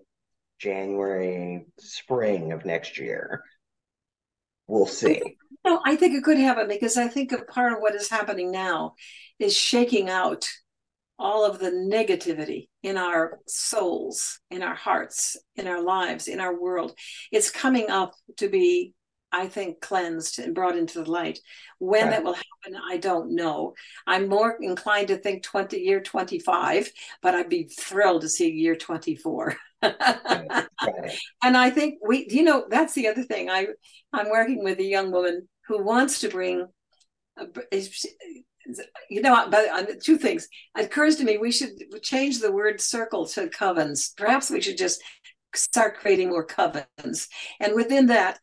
[0.58, 3.42] January, spring of next year.
[4.70, 5.36] We'll see.
[5.64, 8.52] No, I think it could happen because I think a part of what is happening
[8.52, 8.94] now
[9.40, 10.48] is shaking out
[11.18, 16.58] all of the negativity in our souls, in our hearts, in our lives, in our
[16.58, 16.94] world.
[17.32, 18.94] It's coming up to be
[19.32, 21.38] I think, cleansed and brought into the light.
[21.78, 22.10] When right.
[22.10, 23.74] that will happen, I don't know.
[24.06, 26.90] I'm more inclined to think 20 year 25,
[27.22, 29.56] but I'd be thrilled to see year 24.
[29.82, 30.68] right.
[31.42, 33.50] And I think we, you know, that's the other thing.
[33.50, 33.68] I,
[34.12, 36.66] I'm working with a young woman who wants to bring,
[39.08, 40.48] you know, but uh, two things.
[40.76, 41.72] It occurs to me we should
[42.02, 44.16] change the word circle to covens.
[44.16, 45.02] Perhaps we should just
[45.54, 47.28] start creating more covens.
[47.58, 48.38] And within that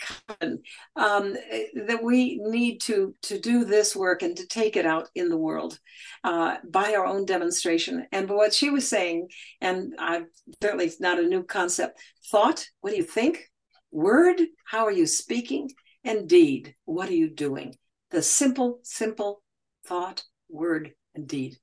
[0.95, 1.35] um,
[1.75, 5.37] that we need to to do this work and to take it out in the
[5.37, 5.79] world
[6.23, 8.05] uh, by our own demonstration.
[8.11, 9.29] And what she was saying
[9.61, 10.23] and i
[10.61, 11.99] certainly not a new concept
[12.31, 13.49] thought what do you think?
[13.91, 15.71] Word how are you speaking?
[16.03, 17.75] And deed what are you doing?
[18.11, 19.41] The simple simple
[19.85, 21.57] thought word and deed.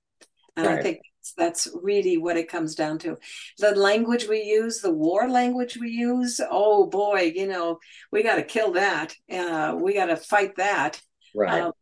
[0.56, 0.78] And right.
[0.78, 1.00] i think
[1.36, 3.18] that's really what it comes down to.
[3.58, 7.78] The language we use, the war language we use, oh boy, you know,
[8.12, 9.14] we got to kill that.
[9.30, 11.00] Uh, we got to fight that.
[11.34, 11.62] Right.
[11.62, 11.72] Um,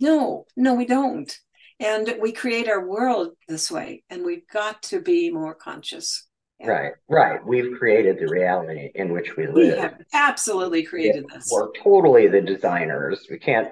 [0.00, 1.34] no, no, we don't.
[1.80, 6.28] And we create our world this way, and we've got to be more conscious.
[6.60, 7.38] Right, right.
[7.46, 9.54] We've created the reality in which we live.
[9.54, 11.48] We have absolutely created yeah, this.
[11.52, 13.28] We're totally the designers.
[13.30, 13.68] We can't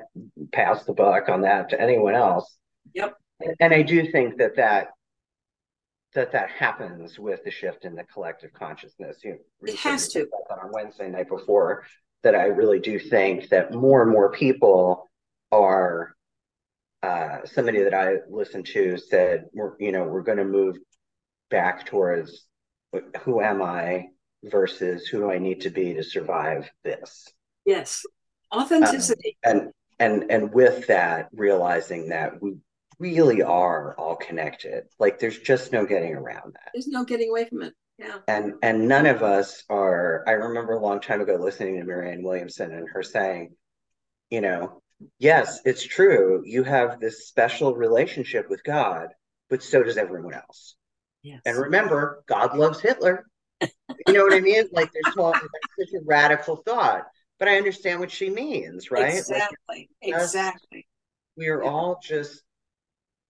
[0.53, 2.57] pass the buck on that to anyone else.
[2.95, 3.17] Yep.
[3.59, 4.91] And I do think that that
[6.17, 9.19] that that happens with the shift in the collective consciousness.
[9.23, 10.27] You know, it has to.
[10.51, 11.85] On Wednesday night before,
[12.23, 15.09] that I really do think that more and more people
[15.53, 16.14] are.
[17.03, 20.77] Uh, somebody that I listened to said, "We're you know we're going to move
[21.51, 22.47] back towards
[23.21, 24.07] who am I
[24.43, 27.29] versus who do I need to be to survive this."
[27.64, 28.05] Yes,
[28.53, 29.37] authenticity.
[29.47, 32.57] Um, and and and with that, realizing that we
[32.99, 34.84] really are all connected.
[34.99, 36.70] Like there's just no getting around that.
[36.72, 37.74] There's no getting away from it.
[37.99, 38.18] Yeah.
[38.28, 42.22] And and none of us are I remember a long time ago listening to Marianne
[42.22, 43.55] Williamson and her saying,
[44.30, 44.82] you know,
[45.18, 46.42] yes, it's true.
[46.44, 49.09] You have this special relationship with God,
[49.49, 50.76] but so does everyone else.
[51.22, 51.40] Yes.
[51.44, 53.26] And remember, God loves Hitler.
[53.61, 53.68] you
[54.12, 54.64] know what I mean?
[54.72, 57.05] Like there's such a radical thought.
[57.38, 59.14] But I understand what she means, right?
[59.14, 59.57] Exactly.
[59.68, 60.86] Like, exactly.
[61.36, 61.68] We are yeah.
[61.68, 62.42] all just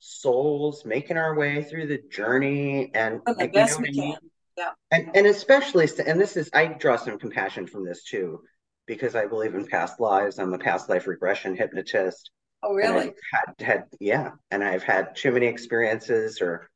[0.07, 4.07] souls making our way through the journey and the like, best you know we I
[4.07, 4.13] mean?
[4.15, 4.31] can.
[4.57, 4.71] Yeah.
[4.91, 8.43] And and especially and this is I draw some compassion from this too,
[8.87, 10.39] because I believe in past lives.
[10.39, 12.31] I'm a past life regression hypnotist.
[12.63, 13.13] Oh really?
[13.33, 14.31] Had had yeah.
[14.51, 16.71] And I've had too many experiences or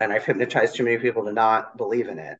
[0.00, 2.38] and I've hypnotized too many people to not believe in it.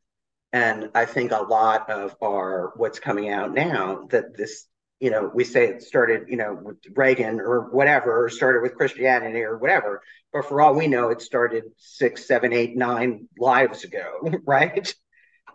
[0.53, 4.65] And I think a lot of our what's coming out now that this
[4.99, 8.75] you know, we say it started, you know, with Reagan or whatever, or started with
[8.75, 10.01] Christianity or whatever.
[10.33, 14.93] But for all we know, it started six, seven, eight, nine lives ago, right?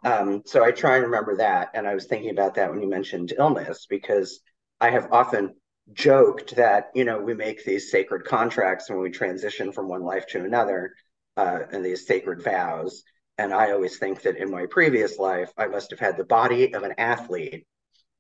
[0.04, 1.70] Um, so I try and remember that.
[1.74, 4.40] And I was thinking about that when you mentioned illness, because
[4.80, 5.54] I have often
[5.92, 10.26] joked that, you know, we make these sacred contracts when we transition from one life
[10.28, 10.94] to another
[11.36, 13.02] uh, and these sacred vows.
[13.38, 16.74] And I always think that in my previous life, I must have had the body
[16.74, 17.66] of an athlete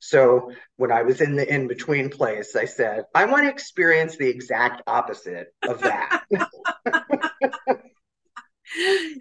[0.04, 4.16] so when I was in the in between place, I said, I want to experience
[4.16, 6.24] the exact opposite of that.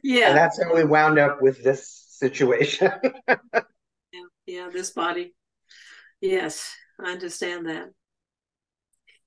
[0.04, 0.30] yeah.
[0.30, 2.92] And that's how we wound up with this situation.
[3.28, 3.36] yeah.
[4.48, 5.36] yeah, this body.
[6.20, 7.90] Yes, I understand that.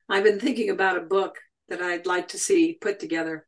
[0.09, 1.37] I've been thinking about a book
[1.69, 3.47] that I'd like to see put together.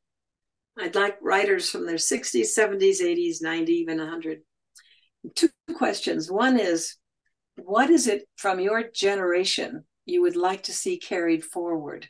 [0.79, 4.43] I'd like writers from their 60s, 70s, 80s, 90, even 100.
[5.35, 6.31] Two questions.
[6.31, 6.99] One is
[7.57, 12.09] what is it from your generation you would like to see carried forward?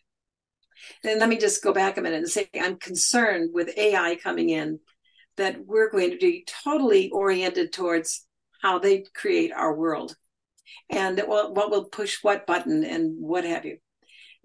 [1.03, 4.51] And let me just go back a minute and say I'm concerned with AI coming
[4.51, 4.81] in
[5.37, 8.27] that we're going to be totally oriented towards
[8.63, 10.17] how they create our world
[10.91, 13.79] and what, what will push what button and what have you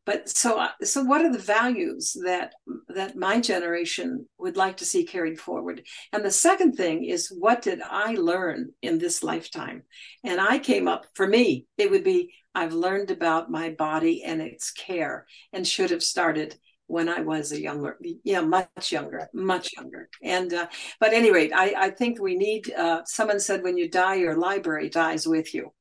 [0.06, 2.54] but so uh, so what are the values that
[2.90, 5.82] that my generation would like to see carried forward
[6.12, 9.84] and the second thing is what did i learn in this lifetime
[10.24, 14.42] and i came up for me it would be i've learned about my body and
[14.42, 16.56] its care and should have started
[16.88, 20.10] when I was a younger, yeah, much younger, much younger.
[20.22, 20.68] And uh,
[21.00, 22.70] but any rate, I, I think we need.
[22.70, 25.72] Uh, someone said, when you die, your library dies with you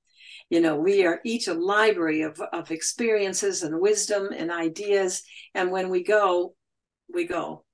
[0.50, 5.22] you know we are each a library of, of experiences and wisdom and ideas
[5.54, 6.54] and when we go
[7.12, 7.64] we go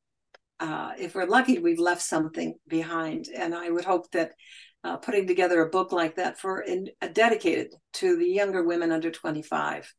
[0.59, 3.29] uh, if we're lucky, we've left something behind.
[3.35, 4.33] And I would hope that
[4.85, 8.93] uh, putting together a book like that for in, uh, dedicated to the younger women
[8.93, 9.93] under 25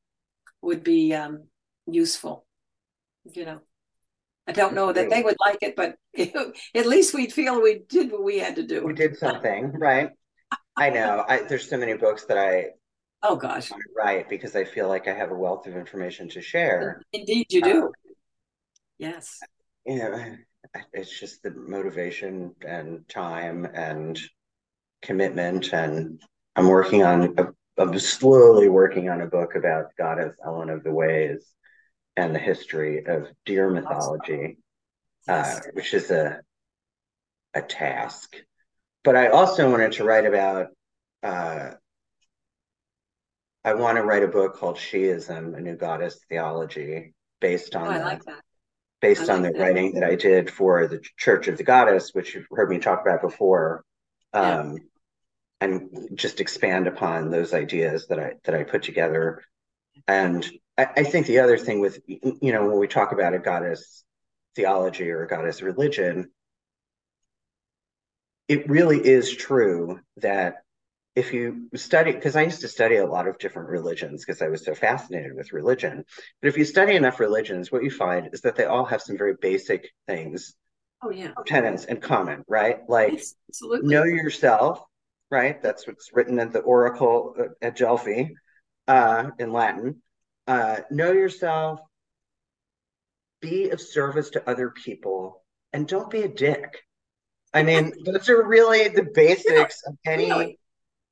[0.62, 1.48] would be um,
[1.86, 2.46] useful.
[3.26, 3.60] You know,
[4.48, 8.12] I don't know that they would like it, but at least we'd feel we did
[8.12, 8.86] what we had to do.
[8.86, 10.10] We did something, right?
[10.78, 11.26] I know.
[11.28, 12.68] I, there's so many books that I
[13.24, 17.02] oh gosh write because I feel like I have a wealth of information to share.
[17.14, 17.84] Indeed, you do.
[17.86, 17.92] Um,
[19.00, 19.40] yes.
[19.86, 20.36] You know,
[20.94, 24.20] it's just the motivation and time and
[25.02, 26.22] commitment, and
[26.56, 27.34] I'm working on.
[27.38, 27.48] A,
[27.80, 31.54] I'm slowly working on a book about goddess Elen of the Ways
[32.16, 34.58] and the history of deer mythology,
[35.28, 36.42] uh, which is a
[37.54, 38.36] a task.
[39.08, 40.68] But I also wanted to write about.
[41.24, 41.70] Uh,
[43.64, 47.92] I want to write a book called Sheism, a new goddess theology, based on oh,
[47.92, 48.42] I like that.
[49.00, 49.62] based on the that.
[49.62, 53.00] writing that I did for the Church of the Goddess, which you've heard me talk
[53.00, 53.86] about before.
[54.34, 54.80] Um, yeah.
[55.62, 59.42] and just expand upon those ideas that I that I put together.
[60.06, 60.46] And
[60.78, 64.04] I, I think the other thing with you know when we talk about a goddess
[64.58, 66.30] theology or a goddess religion,
[68.48, 70.64] it really is true that
[71.16, 74.50] if you study, because I used to study a lot of different religions because I
[74.50, 76.06] was so fascinated with religion.
[76.42, 79.18] But if you study enough religions, what you find is that they all have some
[79.18, 80.54] very basic things,
[81.02, 82.88] oh yeah, tenets in common, right?
[82.88, 83.20] Like
[83.50, 83.90] absolutely.
[83.90, 84.84] know yourself,
[85.32, 85.62] right?
[85.62, 88.26] That's what's written in the Oracle at Delphi
[88.88, 90.04] uh, in Latin.
[90.46, 91.82] Uh, know yourself,
[93.42, 95.44] be of service to other people,
[95.74, 96.84] and don't be a dick.
[97.54, 100.58] I mean, those are really the basics of any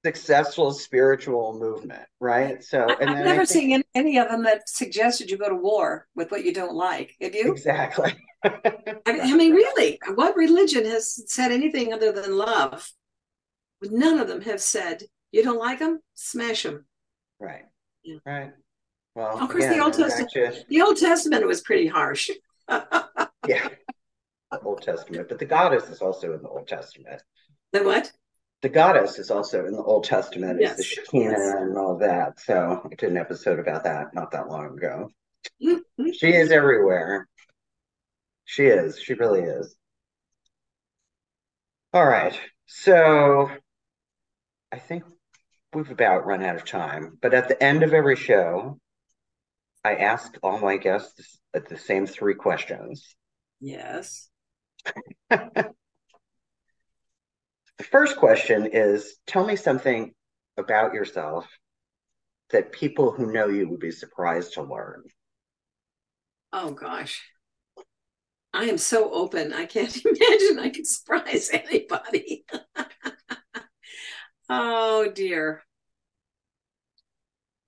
[0.03, 2.63] successful spiritual movement, right?
[2.63, 6.07] So, and I've never think, seen any of them that suggested you go to war
[6.15, 7.15] with what you don't like.
[7.21, 7.51] Have you?
[7.51, 8.13] Exactly.
[8.43, 12.91] I mean, really, what religion has said anything other than love?
[13.81, 16.85] None of them have said you don't like them, smash them.
[17.39, 17.63] Right.
[18.03, 18.17] Yeah.
[18.25, 18.51] Right.
[19.15, 20.65] Well, of course, again, the Old Testament.
[20.69, 22.29] The Old Testament was pretty harsh.
[23.47, 23.69] yeah,
[24.59, 27.21] Old Testament, but the goddess is also in the Old Testament.
[27.71, 28.11] The what?
[28.61, 30.71] The goddess is also in the Old Testament, yes.
[30.71, 31.53] is the Shekinah yes.
[31.57, 32.39] and all that.
[32.39, 35.09] So I did an episode about that not that long ago.
[35.63, 36.11] Mm-hmm.
[36.11, 37.27] She is everywhere.
[38.45, 38.99] She is.
[38.99, 39.75] She really is.
[41.93, 42.39] All right.
[42.65, 43.49] So
[44.71, 45.03] I think
[45.73, 47.17] we've about run out of time.
[47.21, 48.79] But at the end of every show,
[49.83, 53.15] I ask all my guests the same three questions.
[53.59, 54.29] Yes.
[55.29, 55.73] The
[57.83, 60.13] first question is tell me something
[60.57, 61.47] about yourself
[62.51, 65.03] that people who know you would be surprised to learn.
[66.53, 67.21] Oh gosh.
[68.53, 69.51] I am so open.
[69.51, 72.45] I can't imagine I could surprise anybody.
[74.49, 75.63] oh dear.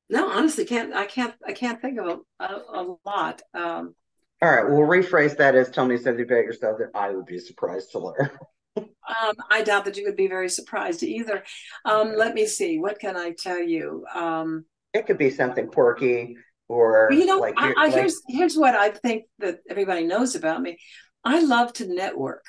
[0.09, 3.41] No, honestly, can't I can't I can't think of a, a, a lot.
[3.53, 3.95] Um,
[4.41, 7.39] All right, we'll rephrase that as tell me something about yourself that I would be
[7.39, 8.29] surprised to learn.
[8.77, 11.43] um, I doubt that you would be very surprised either.
[11.85, 12.77] Um, let me see.
[12.77, 14.05] What can I tell you?
[14.13, 16.35] Um, it could be something quirky,
[16.67, 20.35] or you know, like, I, I, like, here's here's what I think that everybody knows
[20.35, 20.77] about me.
[21.23, 22.45] I love to network.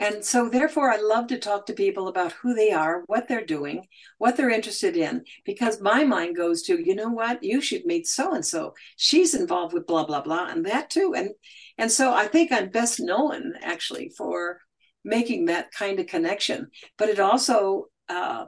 [0.00, 3.44] And so, therefore, I love to talk to people about who they are, what they're
[3.44, 3.88] doing,
[4.18, 8.06] what they're interested in, because my mind goes to, you know what, you should meet
[8.06, 8.74] so and so.
[8.96, 11.14] She's involved with blah blah blah, and that too.
[11.16, 11.30] And
[11.78, 14.60] and so, I think I'm best known actually for
[15.04, 16.70] making that kind of connection.
[16.96, 18.46] But it also, uh,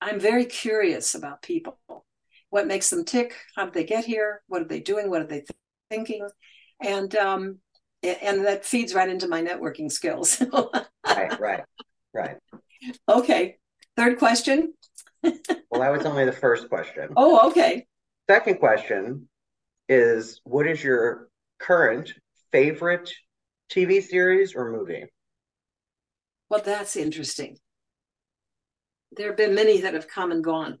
[0.00, 1.78] I'm very curious about people.
[2.50, 3.34] What makes them tick?
[3.56, 4.42] How did they get here?
[4.48, 5.08] What are they doing?
[5.08, 5.50] What are they th-
[5.88, 6.28] thinking?
[6.82, 7.58] And um,
[8.02, 10.42] and that feeds right into my networking skills.
[11.06, 11.64] right, right,
[12.12, 12.36] right.
[13.08, 13.56] Okay.
[13.96, 14.74] Third question.
[15.22, 17.10] well, that was only the first question.
[17.16, 17.86] Oh, okay.
[18.28, 19.28] Second question
[19.88, 21.28] is what is your
[21.58, 22.14] current
[22.50, 23.12] favorite
[23.70, 25.04] TV series or movie?
[26.48, 27.58] Well, that's interesting.
[29.16, 30.78] There have been many that have come and gone.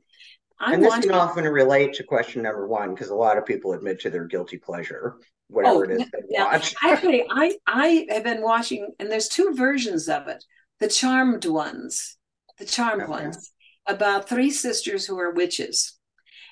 [0.58, 3.72] I and this can often relate to question number one because a lot of people
[3.72, 5.16] admit to their guilty pleasure
[5.52, 6.44] whatever oh, it is yeah.
[6.44, 6.74] watch.
[6.82, 10.44] Actually, I I have been watching, and there's two versions of it:
[10.80, 12.16] the Charmed ones,
[12.58, 13.10] the Charmed okay.
[13.10, 13.52] ones,
[13.86, 15.98] about three sisters who are witches,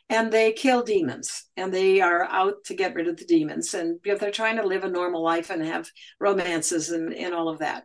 [0.09, 3.99] and they kill demons, and they are out to get rid of the demons, and
[4.05, 5.89] they're trying to live a normal life and have
[6.19, 7.85] romances and and all of that.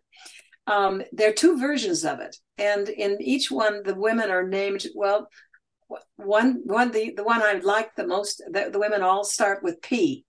[0.67, 4.85] Um, there are two versions of it, and in each one, the women are named
[4.95, 5.27] well.
[6.15, 8.41] One, one, the the one I like the most.
[8.51, 10.24] The, the women all start with P,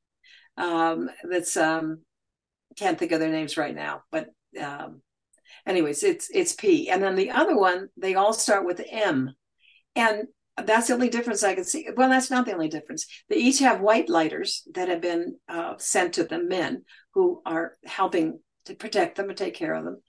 [0.57, 2.03] um, that's um,
[2.77, 4.29] can't think of their names right now, but
[4.61, 5.03] um,
[5.67, 6.89] anyways, it's it's P.
[6.89, 9.35] And then the other one, they all start with M,
[9.95, 10.25] and
[10.65, 11.89] that's the only difference I can see.
[11.97, 13.07] Well, that's not the only difference.
[13.29, 16.85] They each have white lighters that have been uh, sent to the men
[17.15, 20.03] who are helping to protect them and take care of them,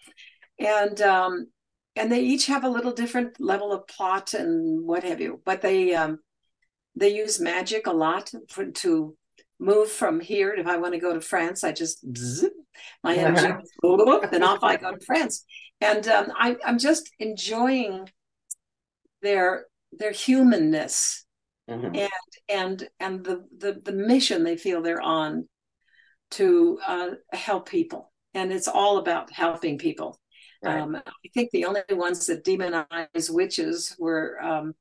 [0.60, 1.48] and um,
[1.95, 5.41] and they each have a little different level of plot and what have you.
[5.45, 6.20] But they um,
[6.95, 9.16] they use magic a lot for, to
[9.60, 10.53] move from here.
[10.53, 12.49] If I want to go to France, I just bzz,
[13.03, 13.53] my energy,
[14.32, 15.45] then off I go to France.
[15.82, 18.10] And um, I, I'm just enjoying
[19.22, 21.26] their their humanness
[21.70, 21.95] mm-hmm.
[21.95, 22.10] and
[22.49, 25.47] and and the, the the mission they feel they're on
[26.32, 28.12] to uh, help people.
[28.34, 30.20] And it's all about helping people.
[30.64, 30.80] Right.
[30.80, 34.74] Um, I think the only ones that demonize witches were um,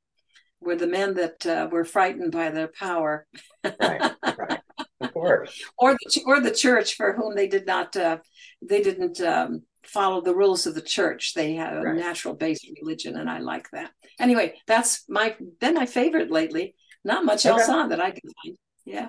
[0.61, 3.27] were the men that uh, were frightened by their power.
[3.65, 4.61] right, right,
[5.07, 5.63] of course.
[5.79, 8.19] or the or the church for whom they did not uh,
[8.63, 11.35] they didn't um, follow the rules of the church.
[11.35, 11.97] They had a right.
[11.97, 13.91] natural based religion, and I like that.
[14.19, 16.75] Anyway, that's my been my favorite lately.
[17.05, 17.51] Not much okay.
[17.51, 18.57] else on that I can find.
[18.85, 19.09] Yeah.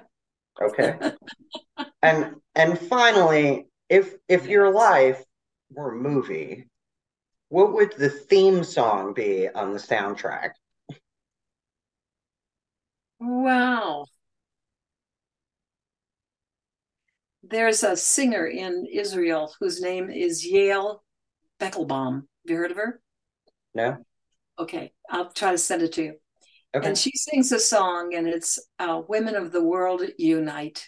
[0.62, 0.98] Okay.
[2.02, 5.24] and and finally, if if your life
[5.72, 6.68] were a movie,
[7.50, 10.52] what would the theme song be on the soundtrack?
[13.20, 14.06] Wow.
[17.50, 21.00] There's a singer in Israel whose name is Yael
[21.60, 22.16] Deckelbaum.
[22.16, 23.02] Have you heard of her?
[23.74, 23.98] No.
[24.60, 26.14] Okay, I'll try to send it to you.
[26.76, 26.88] Okay.
[26.88, 30.86] And she sings a song, and it's uh, Women of the World Unite.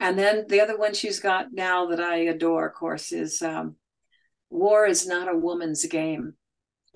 [0.00, 3.76] And then the other one she's got now that I adore, of course, is um,
[4.48, 6.34] War is Not a Woman's Game.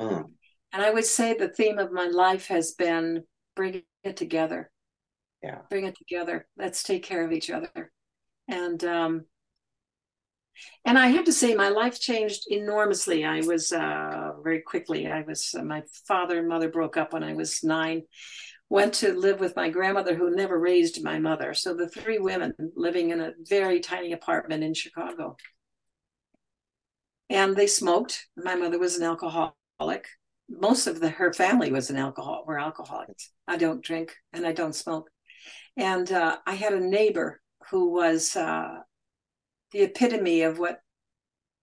[0.00, 0.24] Mm.
[0.72, 3.22] And I would say the theme of my life has been
[3.54, 4.70] bring it together.
[5.42, 5.58] Yeah.
[5.70, 6.48] Bring it together.
[6.56, 7.92] Let's take care of each other.
[8.48, 9.24] And um
[10.84, 13.24] and I have to say my life changed enormously.
[13.24, 17.24] I was uh very quickly I was uh, my father and mother broke up when
[17.24, 18.02] I was 9
[18.70, 21.54] went to live with my grandmother who never raised my mother.
[21.54, 25.36] So the three women living in a very tiny apartment in Chicago.
[27.28, 28.26] And they smoked.
[28.36, 29.54] My mother was an alcoholic
[30.48, 33.30] most of the her family was an alcohol were alcoholics.
[33.46, 35.10] I don't drink and I don't smoke.
[35.76, 37.40] And uh, I had a neighbor
[37.70, 38.78] who was uh,
[39.72, 40.80] the epitome of what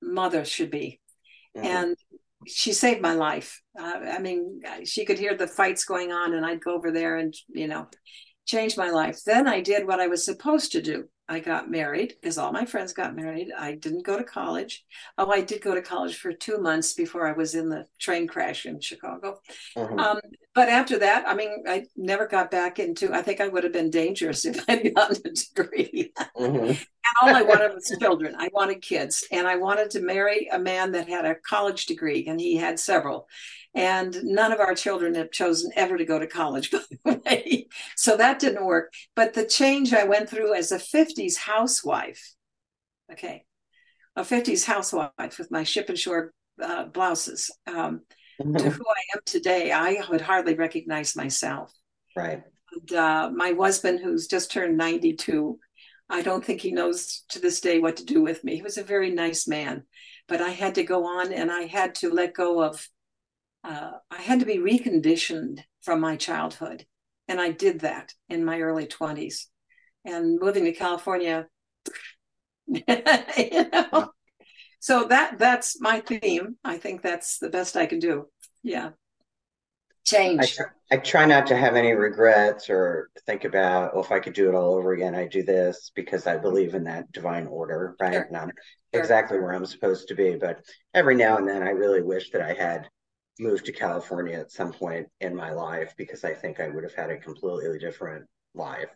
[0.02, 1.00] mother should be,
[1.56, 1.66] mm-hmm.
[1.66, 1.98] and
[2.48, 3.62] she saved my life.
[3.80, 7.18] Uh, I mean, she could hear the fights going on, and I'd go over there
[7.18, 7.88] and you know
[8.46, 9.24] change my life.
[9.26, 11.08] Then I did what I was supposed to do.
[11.32, 13.54] I got married because all my friends got married.
[13.58, 14.84] I didn't go to college.
[15.18, 18.28] Oh, I did go to college for two months before I was in the train
[18.28, 19.40] crash in Chicago.
[19.78, 19.98] Mm-hmm.
[19.98, 20.20] Um,
[20.54, 23.14] but after that, I mean, I never got back into.
[23.14, 26.12] I think I would have been dangerous if I'd gotten a degree.
[26.38, 26.66] Mm-hmm.
[26.66, 26.78] and
[27.22, 28.36] all I wanted was children.
[28.38, 32.26] I wanted kids, and I wanted to marry a man that had a college degree,
[32.28, 33.28] and he had several.
[33.74, 37.68] And none of our children have chosen ever to go to college, by the way.
[37.96, 38.94] So that didn't work.
[39.16, 42.34] But the change I went through as a 50s housewife,
[43.10, 43.46] okay,
[44.18, 48.02] a 50s housewife with my Ship 'n Shore uh, blouses, um,
[48.40, 48.56] mm-hmm.
[48.56, 51.74] to who I am today, I would hardly recognize myself.
[52.16, 52.44] Right.
[52.74, 55.58] And, uh, my husband, who's just turned 92,
[56.10, 58.56] I don't think he knows to this day what to do with me.
[58.56, 59.84] He was a very nice man,
[60.28, 62.86] but I had to go on and I had to let go of
[63.64, 66.86] uh, I had to be reconditioned from my childhood.
[67.28, 69.46] And I did that in my early 20s.
[70.04, 71.48] And moving to California,
[72.68, 74.12] you know.
[74.82, 76.58] So that that's my theme.
[76.64, 78.28] I think that's the best I can do.
[78.64, 78.90] Yeah.
[80.04, 80.42] Change.
[80.42, 84.20] I try, I try not to have any regrets or think about, well, if I
[84.20, 87.46] could do it all over again, I do this because I believe in that divine
[87.46, 88.14] order, right?
[88.14, 88.28] Sure.
[88.32, 88.54] Not sure.
[88.94, 92.42] exactly where I'm supposed to be, but every now and then I really wish that
[92.42, 92.90] I had
[93.40, 96.96] moved to California at some point in my life because I think I would have
[96.96, 98.26] had a completely different
[98.56, 98.90] life.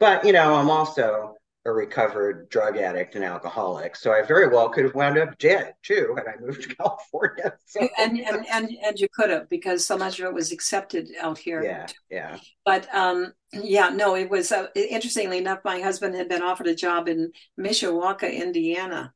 [0.00, 1.34] But, you know, I'm also
[1.66, 3.96] a recovered drug addict and alcoholic.
[3.96, 7.54] So I very well could have wound up dead too had I moved to California.
[7.66, 7.88] So.
[7.98, 11.38] And, and and and you could have because so much of it was accepted out
[11.38, 11.62] here.
[11.62, 12.38] Yeah, yeah.
[12.64, 15.58] But um, yeah, no, it was uh, interestingly enough.
[15.64, 19.12] My husband had been offered a job in Mishawaka, Indiana,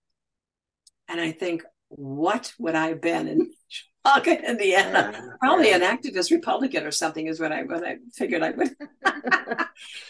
[1.08, 5.12] and I think, what would I have been in Chicago, Indiana.
[5.12, 5.76] Yeah, Probably yeah.
[5.76, 8.70] an activist Republican or something is what I what I figured I would.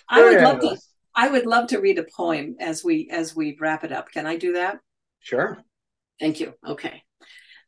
[0.09, 0.79] I would love to.
[1.20, 4.10] I would love to read a poem as we as we wrap it up.
[4.10, 4.78] Can I do that?
[5.18, 5.62] Sure.
[6.18, 6.55] Thank you.
[6.66, 7.02] Okay.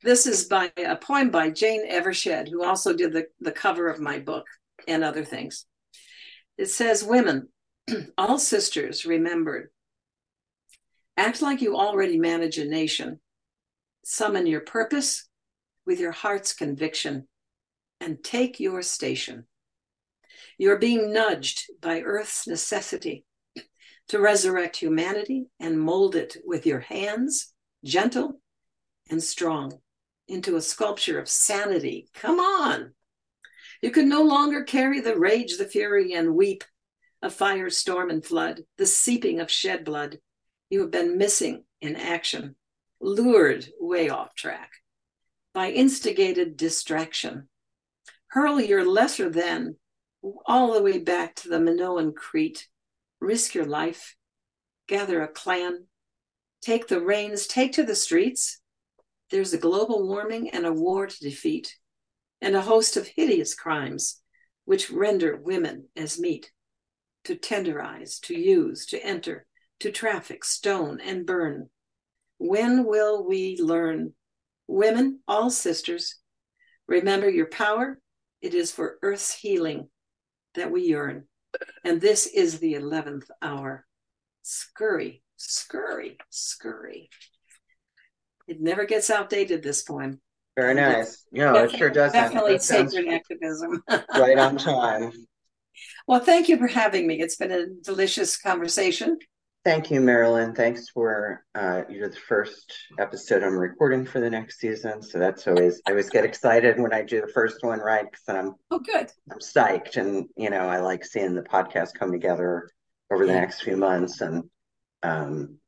[0.03, 4.01] This is by a poem by Jane Evershed, who also did the, the cover of
[4.01, 4.47] my book
[4.89, 5.67] and other things.
[6.57, 7.49] It says, Women,
[8.17, 9.69] all sisters remembered.
[11.19, 13.21] Act like you already manage a nation.
[14.03, 15.29] Summon your purpose
[15.85, 17.29] with your heart's conviction
[18.01, 19.45] and take your station.
[20.57, 23.27] You're being nudged by Earth's necessity
[24.09, 27.53] to resurrect humanity and mold it with your hands,
[27.85, 28.41] gentle
[29.11, 29.79] and strong,
[30.29, 32.09] into a sculpture of sanity.
[32.15, 32.95] Come on.
[33.81, 36.65] You can no longer carry the rage, the fury, and weep
[37.21, 40.19] of fire, storm, and flood, the seeping of shed blood.
[40.71, 42.57] You have been missing in action,
[43.01, 44.71] lured way off track
[45.53, 47.49] by instigated distraction.
[48.29, 49.77] Hurl your lesser than
[50.47, 52.69] all the way back to the Minoan Crete.
[53.23, 54.17] Risk your life,
[54.89, 55.87] gather a clan,
[56.61, 58.61] take the reins, take to the streets.
[59.31, 61.77] There's a global warming and a war to defeat,
[62.41, 64.21] and a host of hideous crimes
[64.65, 66.51] which render women as meat
[67.23, 69.47] to tenderize, to use, to enter,
[69.79, 71.71] to traffic, stone, and burn.
[72.39, 74.15] When will we learn?
[74.67, 76.19] Women, all sisters,
[76.89, 78.01] remember your power.
[78.41, 79.91] It is for earth's healing
[80.57, 81.29] that we yearn.
[81.85, 83.87] And this is the 11th hour.
[84.43, 87.11] Scurry, scurry, scurry.
[88.49, 90.21] It never gets outdated, this poem.
[90.57, 91.25] Very um, nice.
[91.33, 92.13] Yeah, it sure does.
[92.13, 93.83] Definitely sacred activism.
[94.15, 95.13] right on time.
[96.07, 97.21] Well, thank you for having me.
[97.21, 99.19] It's been a delicious conversation.
[99.65, 100.55] Thank you, Marilyn.
[100.55, 105.47] Thanks for uh, you're the first episode I'm recording for the next season, so that's
[105.47, 108.05] always I always get excited when I do the first one right?
[108.05, 109.13] Because I'm oh good.
[109.31, 112.71] I'm psyched and you know I like seeing the podcast come together
[113.13, 114.45] over the next few months and
[115.05, 115.59] um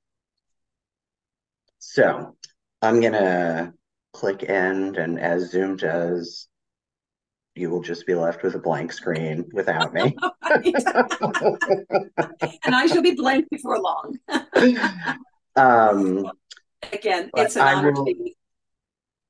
[1.79, 2.37] so
[2.83, 3.75] I'm gonna
[4.13, 6.49] click end and as Zoom does
[7.55, 10.17] you will just be left with a blank screen without me.
[10.43, 10.75] and
[12.75, 14.19] I shall be blank before long.
[15.57, 16.31] um,
[16.93, 18.37] Again, it's an honor will, to be.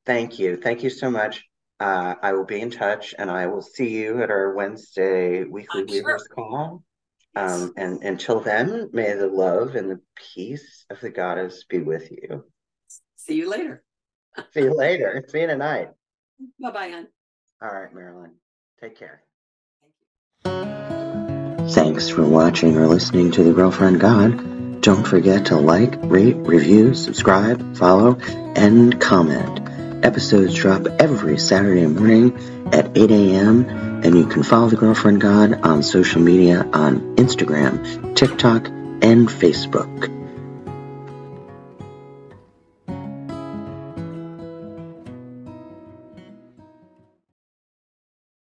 [0.07, 0.57] Thank you.
[0.57, 1.45] Thank you so much.
[1.81, 5.83] Uh, I will be in touch and I will see you at our Wednesday weekly
[5.83, 6.35] I'm Weavers sure.
[6.35, 6.85] call.
[7.37, 7.63] Yes.
[7.63, 12.11] Um, and until then, may the love and the peace of the goddess be with
[12.11, 12.45] you.
[13.17, 13.83] See you later.
[14.53, 15.25] see you later.
[15.29, 15.89] See you tonight.
[16.61, 17.09] Bye bye, hon.
[17.65, 18.33] All right, Marilyn.
[18.79, 19.23] Take care.
[21.71, 24.83] Thanks for watching or listening to The Girlfriend God.
[24.83, 28.19] Don't forget to like, rate, review, subscribe, follow,
[28.55, 30.05] and comment.
[30.05, 32.37] Episodes drop every Saturday morning
[32.71, 33.65] at 8 a.m.
[34.05, 40.24] and you can follow The Girlfriend God on social media on Instagram, TikTok, and Facebook.